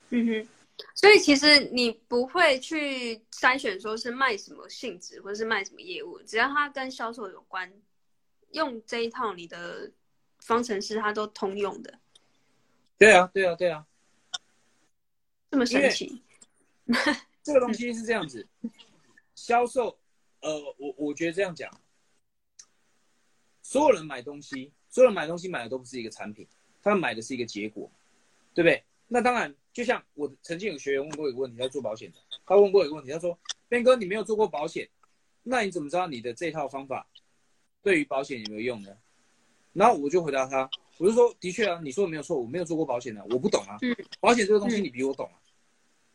[0.09, 0.47] 嗯哼，
[0.95, 7.71] 所以其实你不会去筛选说是卖什么性质或者是卖什么业务，只要它跟销售有关，
[8.53, 9.91] 用这一套你的
[10.39, 11.99] 方程式它都通用的。
[12.99, 13.87] 对啊，对啊，对啊，
[15.49, 16.21] 这么神奇。
[17.41, 18.45] 这个东西是这样子，
[19.33, 19.97] 销售，
[20.41, 21.71] 呃，我我觉得这样讲，
[23.61, 26.45] 所有人买东西，所有人买东西买的都不是一个产品，
[26.83, 27.89] 他们买的是一个结果，
[28.53, 28.83] 对不对？
[29.07, 33.39] 那当然，就像我曾经有学员问过一个问题，他做保险的，他问过一个问题，他说
[33.69, 34.89] ：“Ben 哥，你没有做过保险，
[35.41, 37.07] 那你怎么知道你的这套方法
[37.81, 38.95] 对于保险有没有用呢？”
[39.73, 40.69] 然后我就回答他，
[40.99, 43.79] 我就说：“的确啊，你说的没有错，我没有做过保险的，我不懂啊。
[44.19, 45.39] 保险这个东西你比我懂啊，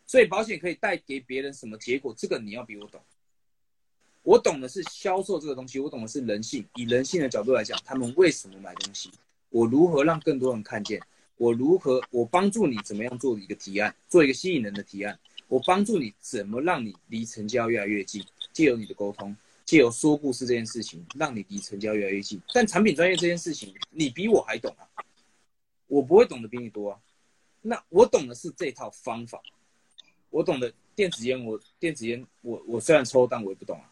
[0.07, 3.01] 所以保险可以带给别人什么结果，这个你要比我懂。
[4.23, 9.11] 我懂的是销售这个东西，我懂的是人性，以人性的角度来讲，他们为什么买东西，
[9.49, 11.01] 我如何让更多人看见。”
[11.37, 12.01] 我如何？
[12.13, 15.19] 我帮助你怎么样做一个提案，做一个吸引人的提案。
[15.49, 22.41] 我帮助你怎么让你离成交越来越近，借由你的沟通，借由说故事这件事情，让你离成交越来越近。
[22.53, 24.87] 但产品专业这件事情，你比我还懂啊，
[25.87, 27.01] 我不会懂得比你多啊。
[27.63, 29.41] 那我懂的是这套方法，
[30.31, 33.91] 我懂得电子烟，我电子烟，我我虽然抽，但我也不懂啊。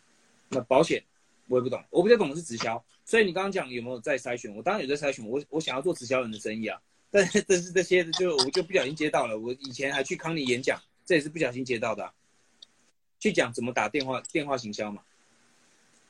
[0.51, 1.03] 那保险
[1.49, 2.85] 我也不懂，我比较懂的是直销。
[3.05, 4.55] 所以你刚刚讲有没有在筛选？
[4.55, 6.81] 我当然有在筛选，我我想要做直销人的生意啊。
[7.11, 12.13] 但是但是这些就我就不小心接到了，我以前还去康尼演讲，这也是不小心接到的，
[13.19, 15.03] 去讲怎么打电话电话行销嘛，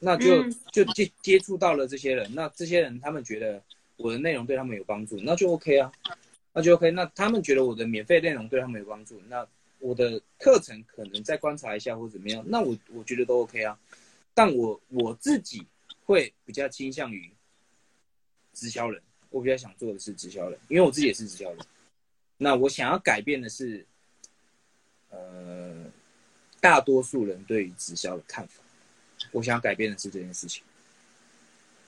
[0.05, 0.42] 那就
[0.72, 3.62] 就接接触到了这些人，那这些人他们觉得
[3.96, 5.92] 我的内容对他们有帮助，那就 OK 啊，
[6.53, 9.46] 那就 OK，那他们觉得我的免费内容对他们有帮助，那
[9.78, 13.78] 我的课程可能再观察一下或怎么样，那我我觉得都 OK 啊，
[14.34, 15.64] 但我我自己
[16.05, 17.30] 会比较倾向于
[18.53, 19.00] 直销人。
[19.30, 21.59] 我比较想做的是直销人，因为我自己也是直销人。
[22.36, 23.82] 那我想要改变的是，
[25.09, 25.86] 呃，
[26.61, 28.62] 大多数人对于直销的看法。
[29.31, 30.62] 我想要改变的是这件事情。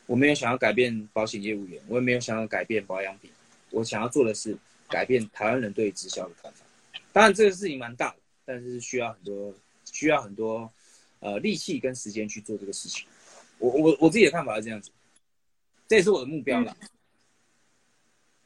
[0.06, 3.30] 我没有想要改变保险业务员，我也没有想要改变保养品。
[3.70, 4.56] 我想要做的是
[4.88, 6.64] 改变台湾人对直销的看法。
[7.12, 9.54] 当然，这个事情蛮大的，但是需要很多
[9.90, 10.70] 需要很多
[11.20, 13.06] 呃力气跟时间去做这个事情。
[13.58, 14.90] 我我我自己的看法是这样子，
[15.88, 16.76] 这也是我的目标了。
[16.80, 16.88] 嗯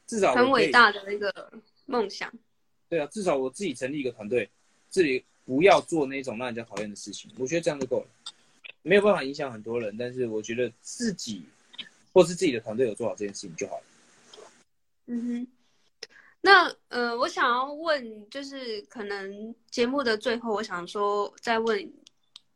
[0.09, 1.31] 至少很伟大的一个
[1.85, 2.33] 梦想。
[2.89, 4.49] 对啊，至少我自己成立一个团队，
[4.89, 8.07] 自己不要做那种让人家讨厌的事情，我觉得这样就够了。
[8.81, 11.43] 没有办法影响很多人，但是我觉得自己
[12.13, 13.83] 或是自己的团队有做好这件事情就好了。
[15.07, 16.07] 嗯哼，
[16.41, 21.91] 那呃，我想要问，就是可能节目的最后，我想说再问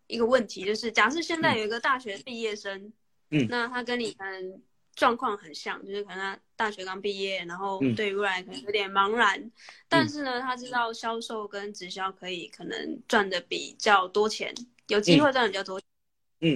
[0.08, 2.94] 一个问题，就是假设现在有一个大学毕业生，
[3.30, 4.62] 嗯，那他跟你可能。
[4.96, 9.52] 状况很像，就是可能他大学刚毕业，然后对未来可能有点茫然，嗯、
[9.90, 14.54] 但是呢，他知道销售跟直销可以可能赚的比较多钱，
[14.90, 15.93] 有机会赚的比较多钱，嗯，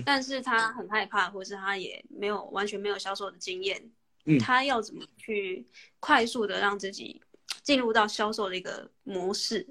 [0.05, 3.89] 但是他很害怕，或是他也没有完全没有销售的经验，
[4.25, 5.65] 嗯，他要怎么去
[5.99, 7.21] 快速的让自己
[7.63, 9.67] 进入到销售的一个模式？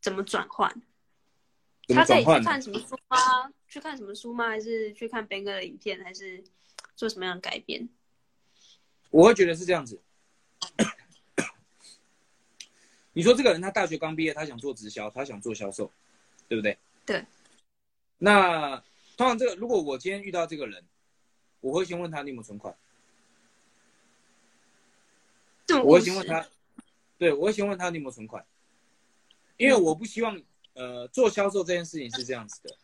[0.00, 0.70] 怎么转换？
[1.88, 3.50] 他可以去看什么书吗？
[3.66, 4.48] 去看什么书吗？
[4.48, 6.02] 还是去看 Ben 哥的影片？
[6.04, 6.42] 还是？
[6.94, 7.88] 做什么样的改变？
[9.10, 10.00] 我会觉得是这样子。
[13.12, 15.92] 你说这个人他大学刚毕业，他想做直销，他想做销售，
[16.48, 16.76] 对不对？
[17.06, 17.24] 对。
[18.18, 18.82] 那
[19.18, 20.82] 通常这个，如果我今天遇到这个人，
[21.60, 22.74] 我会先问他你有没有存款。
[25.84, 26.48] 我会先问他，
[27.18, 28.46] 对，我会先问他你有没有存款，
[29.58, 30.40] 因为我不希望
[30.72, 32.74] 呃做销售这件事情是这样子的，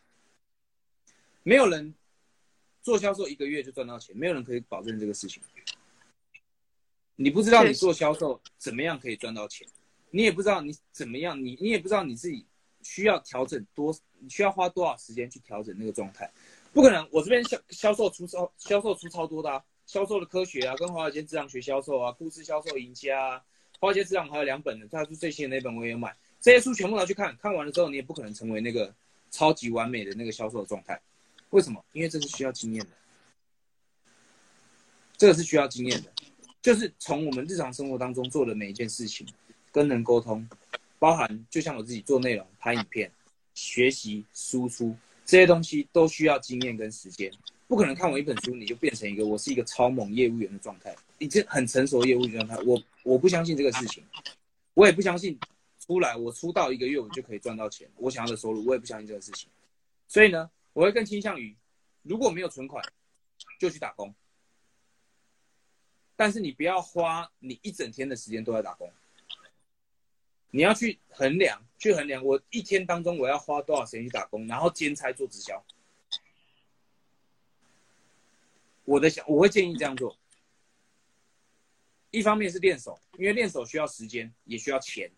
[1.43, 1.95] 没有人。
[2.83, 5.43] 做销售一个月就赚到钱，没有人可以保证这个事情。
[7.17, 9.67] 你不知道你做销售怎么样可以赚到钱，
[10.11, 12.45] 你也不知道你怎么样，你你也不知道你自己
[12.85, 16.31] 需要调整多，你需要花多少时间去调整那个状态。
[16.73, 23.43] 不可能，我这边销销售出超销售出超多的啊，销售的科学啊，跟华尔街智囊学销售啊，故事销售赢家啊，
[23.81, 28.93] 华尔街智囊还有两本的，他出最新的那本我也买，这些书全部拿去看，看完了之后你也不可能成为那个
[29.31, 31.01] 超级完美的那个销售的状态。
[31.51, 31.85] 为什么？
[31.93, 32.91] 因为这是需要经验的，
[35.17, 36.13] 这个是需要经验的，
[36.61, 39.25] 就是从我们日常生活当中做的每一件事情，
[39.71, 40.45] 跟人沟通，
[40.99, 43.11] 包含就像我自己做内容、拍影片、
[43.55, 47.33] 学习、输出这些东西，都需要经验跟时间。
[47.67, 52.57] 不可能看完一本书你就变成一个我是一个超猛业务员的状态，已经很成熟业务员状态。
[52.65, 54.05] 我我不相信这个事情，
[54.75, 55.39] 我也不相信
[55.81, 59.49] 出来我出道一个月我就可以赚到钱，我想要的收入，我也不相信这个事情。
[60.09, 60.51] 所以呢。
[60.75, 61.55] 我会更倾向于，
[62.03, 62.85] 如果没有存款，
[63.61, 64.13] 就去打工。
[66.17, 68.91] 但是你不要花你一整天的时间都在打工。
[70.55, 75.61] 你要去衡量，去衡量我一天当中我要花多少时间去打工，然后兼差做直销。
[78.85, 80.17] 我的想，我会建议这样做。
[82.13, 85.11] 一方面是练手，因为练手需要时间，也需要钱。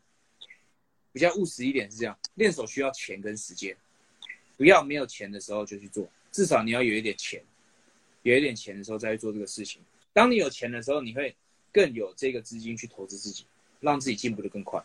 [1.12, 3.76] 比较务实一点是这样，练手需要钱跟时间，
[4.57, 7.45] 不要没有钱的时候就去做，至少你要有一点钱，
[8.22, 9.82] 有一点钱的时候再去做这个事情。
[10.14, 11.37] 当你有钱的时候，你会
[11.70, 13.45] 更有这个资金去投资自己，
[13.80, 14.82] 让自己进步的更快。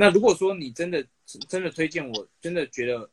[0.00, 1.04] 那如果说你真的
[1.48, 3.10] 真的推荐我，真的觉得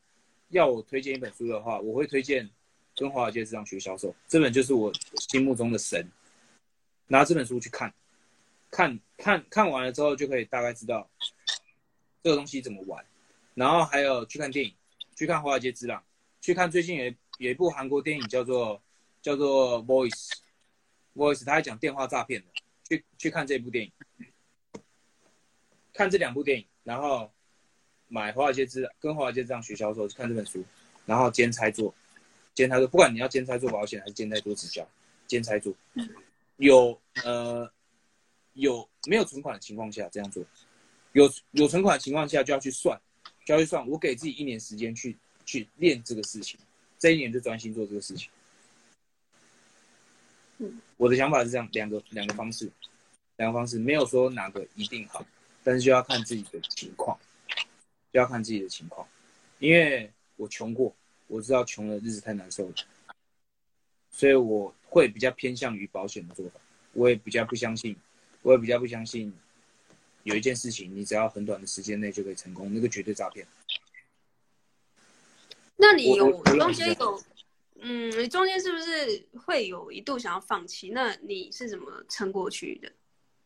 [0.49, 2.45] 要我推荐一本书的话，我会推荐
[2.95, 4.93] 《跟华尔街之狼学销售》这本，就是我
[5.31, 6.07] 心目中的神。
[7.07, 7.91] 拿这本书去看，
[8.69, 11.09] 看看看完了之后，就可以大概知道
[12.21, 13.03] 这个东西怎么玩。
[13.55, 14.71] 然后还有去看电影，
[15.15, 15.99] 去看《华尔街之狼》，
[16.39, 17.05] 去看最近有
[17.39, 18.79] 有一部韩国电影叫做
[19.23, 20.29] 叫做《Voice》
[21.15, 22.47] ，Voice，他还讲电话诈骗的，
[22.88, 23.91] 去去看这部电影。
[25.91, 27.29] 看这两部电影，然后
[28.07, 30.63] 买华尔街之跟华尔街这样学销售，看这本书，
[31.05, 31.93] 然后兼差做，
[32.53, 34.88] 兼差做，不管你要兼差做保险还是兼差做直销，
[35.25, 35.73] 兼差做，
[36.57, 37.69] 有呃
[38.53, 40.45] 有没有存款的情况下这样做，
[41.13, 42.97] 有有存款的情况下就要去算，
[43.43, 46.59] 就要去算，我给自己一年时间去去练这个事情，
[46.99, 48.29] 这一年就专心做这个事情。
[50.97, 52.71] 我的想法是这样，两个两个方式，
[53.38, 55.25] 两个方式没有说哪个一定好。
[55.66, 57.18] 但是就要看自己的情况，
[58.13, 59.07] 就要看自己的情况，
[59.57, 60.95] 因为我穷过，
[61.26, 62.74] 我知道穷的日子太难受了，
[64.11, 66.59] 所以我会比较偏向于保险的做法。
[66.93, 67.95] 我也比较不相信，
[68.43, 69.34] 我也比较不相信
[70.22, 73.47] 有一件事情，你只要很短的时间内就可以成功，那个绝对诈骗。
[75.78, 77.24] 那你有中间有，
[77.80, 80.91] 嗯，你中间是不是会有一度想要放弃？
[80.91, 82.91] 那你是怎么撑过去的？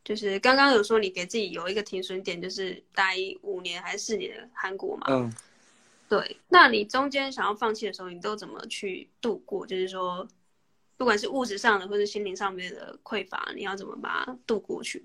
[0.02, 5.06] 就是刚刚有说你给自己有一个停损点，就是待五年还是四年的韩国嘛？
[5.08, 5.32] 嗯，
[6.08, 6.38] 对。
[6.47, 9.68] 那你中间想要放弃的时候，你都怎么去度过？
[9.68, 10.28] 就是说，
[10.97, 15.04] 不管是物质上的或者心灵上面的匮乏，你要怎么把它度过去？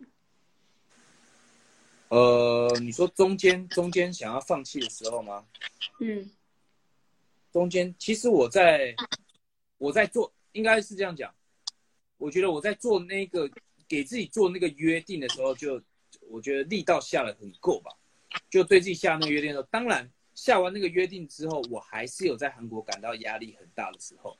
[2.08, 5.44] 呃，你说中间中间想要放弃的时候吗？
[5.98, 6.30] 嗯，
[7.52, 8.94] 中间其实我在
[9.76, 11.34] 我在做，应该是这样讲。
[12.16, 13.50] 我觉得我在做那个。
[13.88, 15.80] 给自己做那个约定的时候，就
[16.30, 17.90] 我觉得力道下了很够吧，
[18.48, 24.36] 就对自己下那个约定的时候，当然下完那个约定之后，我还是有在韩国感到压力很大的时候，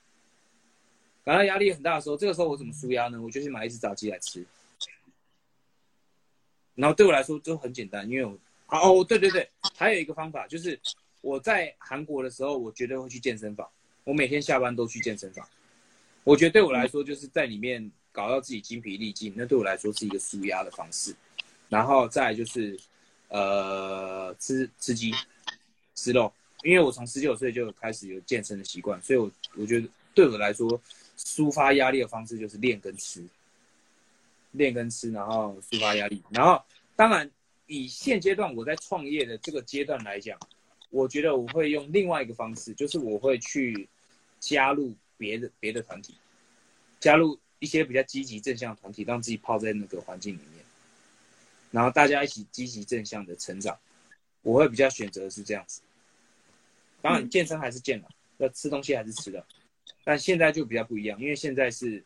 [1.23, 3.21] 感到压力很大的时候，这个时候我怎么舒压呢？
[3.21, 4.45] 我就去买一只炸鸡来吃，
[6.73, 8.37] 然后对我来说就很简单，因为我
[8.69, 10.79] 哦，对对对，还有一个方法就是
[11.21, 13.69] 我在韩国的时候，我绝对会去健身房，
[14.03, 15.47] 我每天下班都去健身房，
[16.23, 17.91] 我觉得对我来说就是在里面。
[18.15, 21.13] 搞到自己精疲力尽，那对我来说是一个舒压的方式。
[21.67, 22.79] 然后再就是，
[23.27, 25.11] 呃，吃吃鸡、
[25.95, 26.31] 吃肉，
[26.63, 30.81] 因为我从十九岁就开始有健身的习惯，所以我我觉得对我来说，
[31.17, 33.21] 抒发压力的方式就是练跟吃，
[34.51, 36.23] 练跟吃，然后抒发压力。
[36.29, 36.63] 然后
[36.95, 37.29] 当然
[37.67, 40.39] 以现阶段我在创业的这个阶段来讲，
[40.89, 43.89] 我觉得我会用另外一个方式，就是我会去
[44.39, 46.15] 加入别的别的团体，
[47.01, 47.37] 加入。
[47.65, 50.63] 一些比较积极正向的团体，让自己泡在那个环境里面，
[51.71, 53.75] 然后大家一起积极正向的成长。
[54.43, 55.81] 我会比较选择是这样子。
[57.01, 59.43] 当然，健身还是健了，要吃东西还是吃的，
[60.03, 62.03] 但现在就比较不一样，因为现在是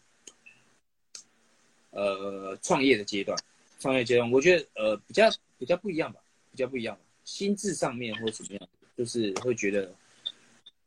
[1.89, 3.37] 呃创业的阶段，
[3.81, 9.93] 创业阶段，我觉得呃比较比较不一样吧，比较不一样吧，心智上面或怎么样，就是会觉得，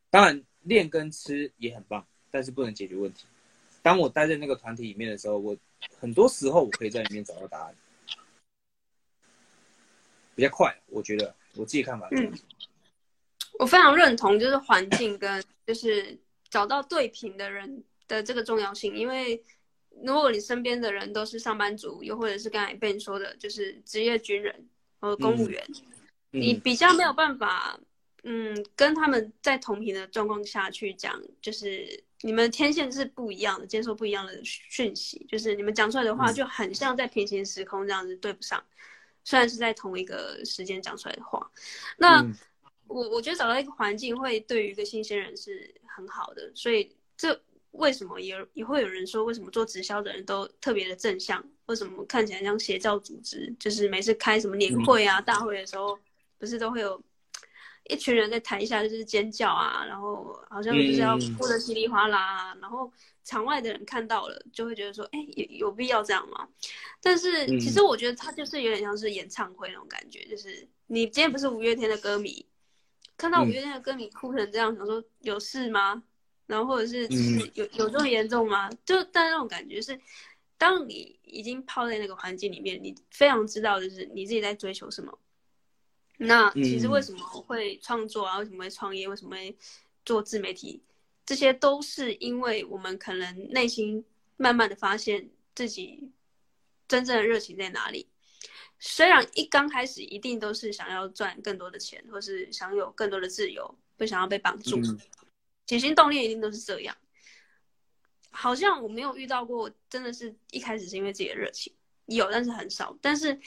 [0.09, 3.27] 当然练跟吃也很棒，但是不能解决问题。
[3.83, 5.57] 当我待在那个团体里面的时候，我
[5.99, 7.75] 很多时候我可以在里面找到答案，
[10.35, 10.75] 比较快。
[10.87, 12.09] 我觉得我自己看法。
[12.13, 12.33] 嗯，
[13.59, 16.17] 我非常认同，就是环境跟就是
[16.49, 18.97] 找到对频的人的这个重要性。
[18.97, 19.43] 因为
[20.03, 24.69] 如果你身边的人都是上班族，又或者是刚才被你说的，就是职业军人
[25.01, 25.63] 和公务员，
[26.31, 27.79] 嗯，你比较没有办法，
[28.23, 32.05] 嗯，跟他们在同频的状况下去讲，就是。
[32.25, 38.63] 你们天线是不一样的，接受不一样的讯息，就是你们讲出来的话就很像在平行时空这样子对不上，
[39.25, 41.51] 虽然是在同一个时间讲出来的话。
[41.99, 42.25] 那
[42.87, 47.43] 我我觉得找到一个环境会对于一个新鲜人是很好的，所以这
[47.73, 51.45] 为什么也也会有人说，为什么做直销的人都特别的正向？
[51.67, 53.53] 为什么看起来像邪教组织？
[53.59, 55.99] 就是每次开什么年会啊、大会的时候，
[56.39, 57.03] 不是都会有
[57.93, 62.91] 一群人在台下就是尖叫啊，然后好像就是要哭得稀里哗啦啊，嗯、然后
[63.23, 66.49] 场外的人看到了就会觉得说，哎，有有必要这样吗？
[67.01, 72.45] 但是其实我觉得他就是有点像是演唱会那种感觉，就是你今天不是五月天的歌迷，
[73.17, 76.03] 看到五月天的歌迷哭成这样，想说有事吗？
[76.47, 77.07] 然后或者是
[77.55, 78.69] 有有这么严重吗？
[78.85, 79.99] 就但那种感觉是，
[80.59, 85.19] 当你已经泡在那个环境里面，你非常知道就是你自己在追求什么。
[86.27, 88.39] 那其实为什么会创作啊？
[88.39, 89.09] 为什么会创业？
[89.09, 89.57] 为什么会
[90.05, 90.83] 做自媒体？
[91.25, 94.05] 这些都是因为我们可能内心
[94.37, 96.11] 慢慢的发现自己
[96.89, 98.09] 真正的热情在哪里。
[98.79, 104.81] 虽然一刚开始一定都是想要赚更多的钱，或是想有更多的自由，不想要被绑住。
[105.67, 106.97] 起心动念一定都是这样。
[108.31, 111.73] 好像我没有遇到过，真的是一开始是因为自己的热情，
[112.07, 112.97] 有，但是很少。
[113.01, 113.41] 但是。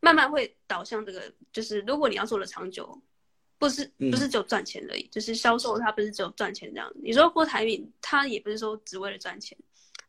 [0.00, 3.00] 慢慢会导向这个，就是如果你要做的长久，
[3.58, 6.90] 不是不是只有赚钱而已，嗯、就是销售它不是只有赚钱这样。
[7.02, 9.56] 你说郭台铭，他也不是说只为了赚钱，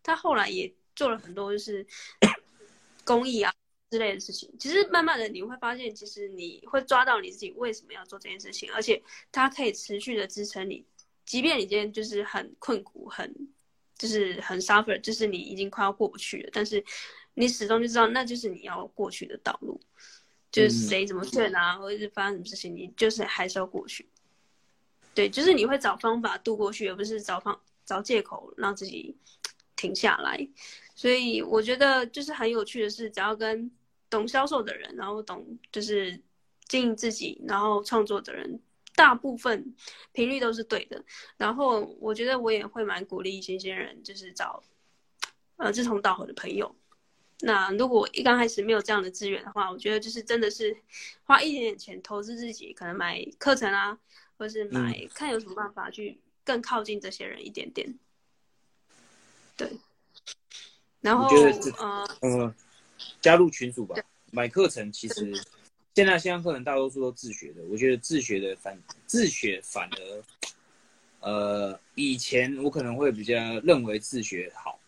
[0.02, 1.86] 他后来也做了很多就是
[3.04, 3.54] 公益啊
[3.90, 4.50] 之类的事情。
[4.58, 10.86] 其实慢慢的你会发现，其实你会抓到你自己为什么要做这件事情，而且它可以持续的支撑你，
[11.26, 13.36] 即便你今天就是很困苦，很
[13.98, 16.82] 就是很 suffer，就是你已经快要过不去了，但是。
[17.34, 19.80] 你始终就知道，那就是你要过去的道路，
[20.52, 24.08] 就是谁怎么劝啊，或者是发生什么事情，你就是还是要过去。
[25.14, 29.16] 对，就是你会找方法度过去，而不是找方找借口让自己
[29.76, 30.48] 停下来。
[30.96, 33.72] 所以我觉得就是很有趣的是，只要跟
[34.10, 36.22] 懂销售的人，然后懂就是
[36.68, 38.62] 经营自己，然后创作的人，
[38.96, 39.74] 大部分
[40.12, 41.04] 频率都是对的。
[41.38, 44.62] 然后我觉得我也会蛮鼓励新鲜人，就是找
[45.58, 46.76] 呃志同道合的朋友。
[47.44, 50.76] 那如果一刚开始没有这样的资源的话，我觉得就是真的是
[51.24, 53.98] 花一点点钱投资自己，可能买课程啊，
[54.38, 57.98] 或是买、嗯、看有什么办法去更靠近这些人一点点。
[59.58, 59.72] 对。
[61.02, 61.28] 然后
[61.80, 62.56] 呃呃，
[63.22, 63.96] 加入群组吧，
[64.32, 65.34] 买课程其实
[65.96, 70.24] 现在线上课程大多数都自学的，我觉得自学的反自学反而
[71.22, 74.80] 呃以前我可能会比较认为自学好。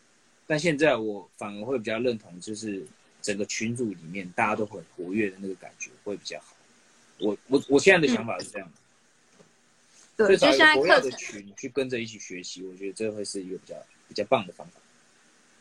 [0.46, 2.86] 但现在我反而会比较认同，就是
[3.22, 6.56] 整个群组里面大家都很活跃的那个感觉会比较好。
[7.20, 13.76] 我我我现在的想法是这样的，嗯、对，最少有活跃的群去跟着一起学习，我觉得这会是一个比较
[14.08, 14.80] 比较棒的方法。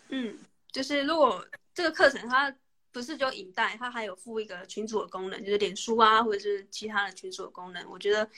[0.08, 0.36] 嗯，
[0.70, 2.54] 就是如果这个课程它
[2.90, 8.28] 不是就引带，它还有附一个群组的功能，就是脸书啊或者是其他的群组的功能，我觉得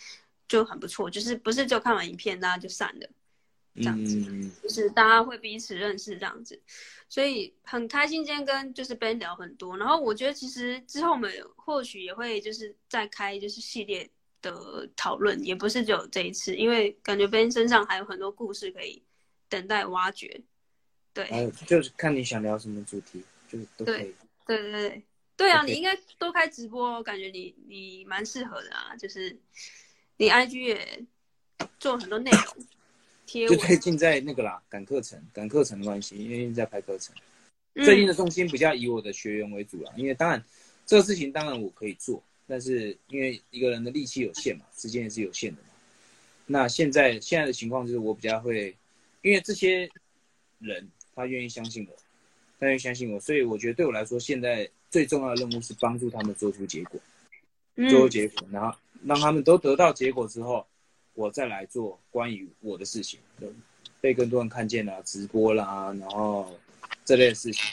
[0.46, 1.08] 就很不错。
[1.08, 3.08] 就是不是就看完影片大家就散了。
[3.76, 6.60] 这样子，嗯、就是大家会彼此认识这样子，
[7.08, 9.76] 所以很开心今天跟就是 Ben 聊很多。
[9.76, 14.08] 然后我觉得其实之后我们或许也会就是再开就是系列
[14.40, 19.02] 的讨论，也不是只有这一次，因为感觉 Ben 身上还有很多故事可以
[19.48, 20.40] 等待挖掘。
[21.12, 24.14] 对，还有就是看你想聊什么主题，就是都可以。
[24.46, 25.02] 对对对
[25.36, 29.36] 对啊你应该多开直播，感觉你你蛮适合的啊，就是
[30.16, 31.04] 你 IG 也
[31.80, 32.66] 做很多内容。
[33.48, 37.12] 就最近在那个啦，赶课程，赶课程的关系，因为在拍课程。
[37.74, 40.40] 最近的重心比较以我的学员为主啦，嗯、因为当然
[40.86, 45.68] 这个事情当然我可以做，但是因为一个人的力气有限嘛，时间也是有限的嘛。
[46.46, 48.72] 那现在现在的情况就是我比较会，
[49.22, 49.90] 因为这些
[50.60, 51.96] 人他愿意相信我，
[52.60, 57.00] 他愿意相信我，所以我觉得对我来说，现在最重要的任务是帮助他们做出结果，
[57.90, 58.72] 做出结果，然后
[59.04, 60.64] 让他们都得到结果之后。
[61.14, 63.20] 我再来做关于我的事情，
[64.00, 66.58] 被更多人看见了，直播啦，然后
[67.04, 67.64] 这类的事情，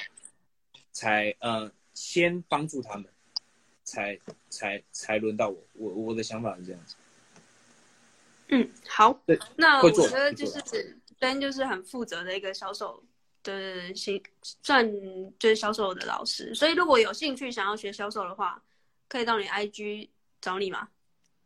[0.92, 3.06] 才呃先帮助他们，
[3.84, 4.18] 才
[4.50, 5.58] 才才轮到我。
[5.74, 6.96] 我我的想法是这样子。
[8.50, 9.14] 嗯，好。
[9.26, 13.04] 对，那我觉得就是 Ben 就是很负责的一个销售
[13.44, 14.22] 的行，
[14.62, 14.86] 算
[15.39, 16.54] 就是销售的老师。
[16.54, 18.62] 所以如果有兴趣想要学销售的话，
[19.08, 20.88] 可以到你 IG 找你吗？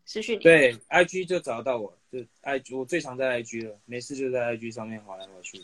[0.05, 0.43] 私讯你。
[0.43, 5.59] 对，IG 就找得到我，就 IG 我最常在 IG 了，没事就在 IG 上面滑来滑去。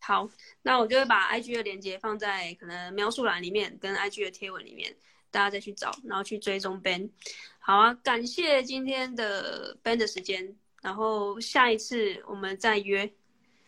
[0.00, 0.28] 好，
[0.62, 4.94] 那我就会把 IG 的链接放在可能描述栏里面，跟 IG 的贴文里面，
[5.30, 7.10] 大家再去找，然后去追踪 Ben。
[7.58, 13.10] 好啊，感谢今天的 Ben 的时间，然后下一次我们再约。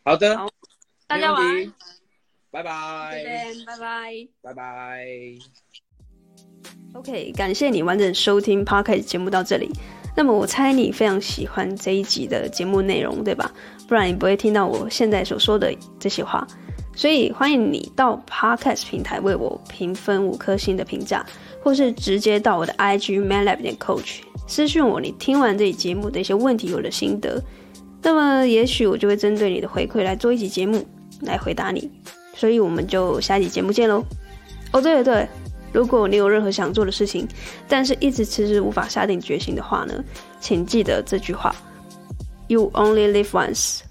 [0.04, 0.46] 好的，好，
[1.06, 1.74] 大家晚安，
[2.50, 3.24] 拜拜，
[3.66, 5.65] 拜拜，拜拜。
[6.94, 9.70] OK，感谢你完整收听 Podcast 节目到这里。
[10.16, 13.52] 那么我猜你非常喜欢这一集的节目内容，对吧？
[13.86, 16.46] 不然你不会听到我现在所说的这些话。
[16.94, 21.24] 所以欢迎你到 Podcast 平台为我评分五颗星的评价，
[21.62, 27.38] 或是直接到我的 IG manlab 点 coach 私讯我你听完这一节目的一些问题有了心得，
[28.00, 30.82] 那么也许我就会针对你的回馈来做一集节目
[31.20, 31.90] 来回答你。
[32.34, 34.02] 所以我们就下期节目见喽。
[34.72, 35.28] 哦，对了对了，
[35.76, 37.28] 如果你有任何想做的事情，
[37.68, 40.02] 但是一直迟迟无法下定决心的话呢，
[40.40, 41.54] 请记得这句话
[42.48, 43.85] ：You only live once。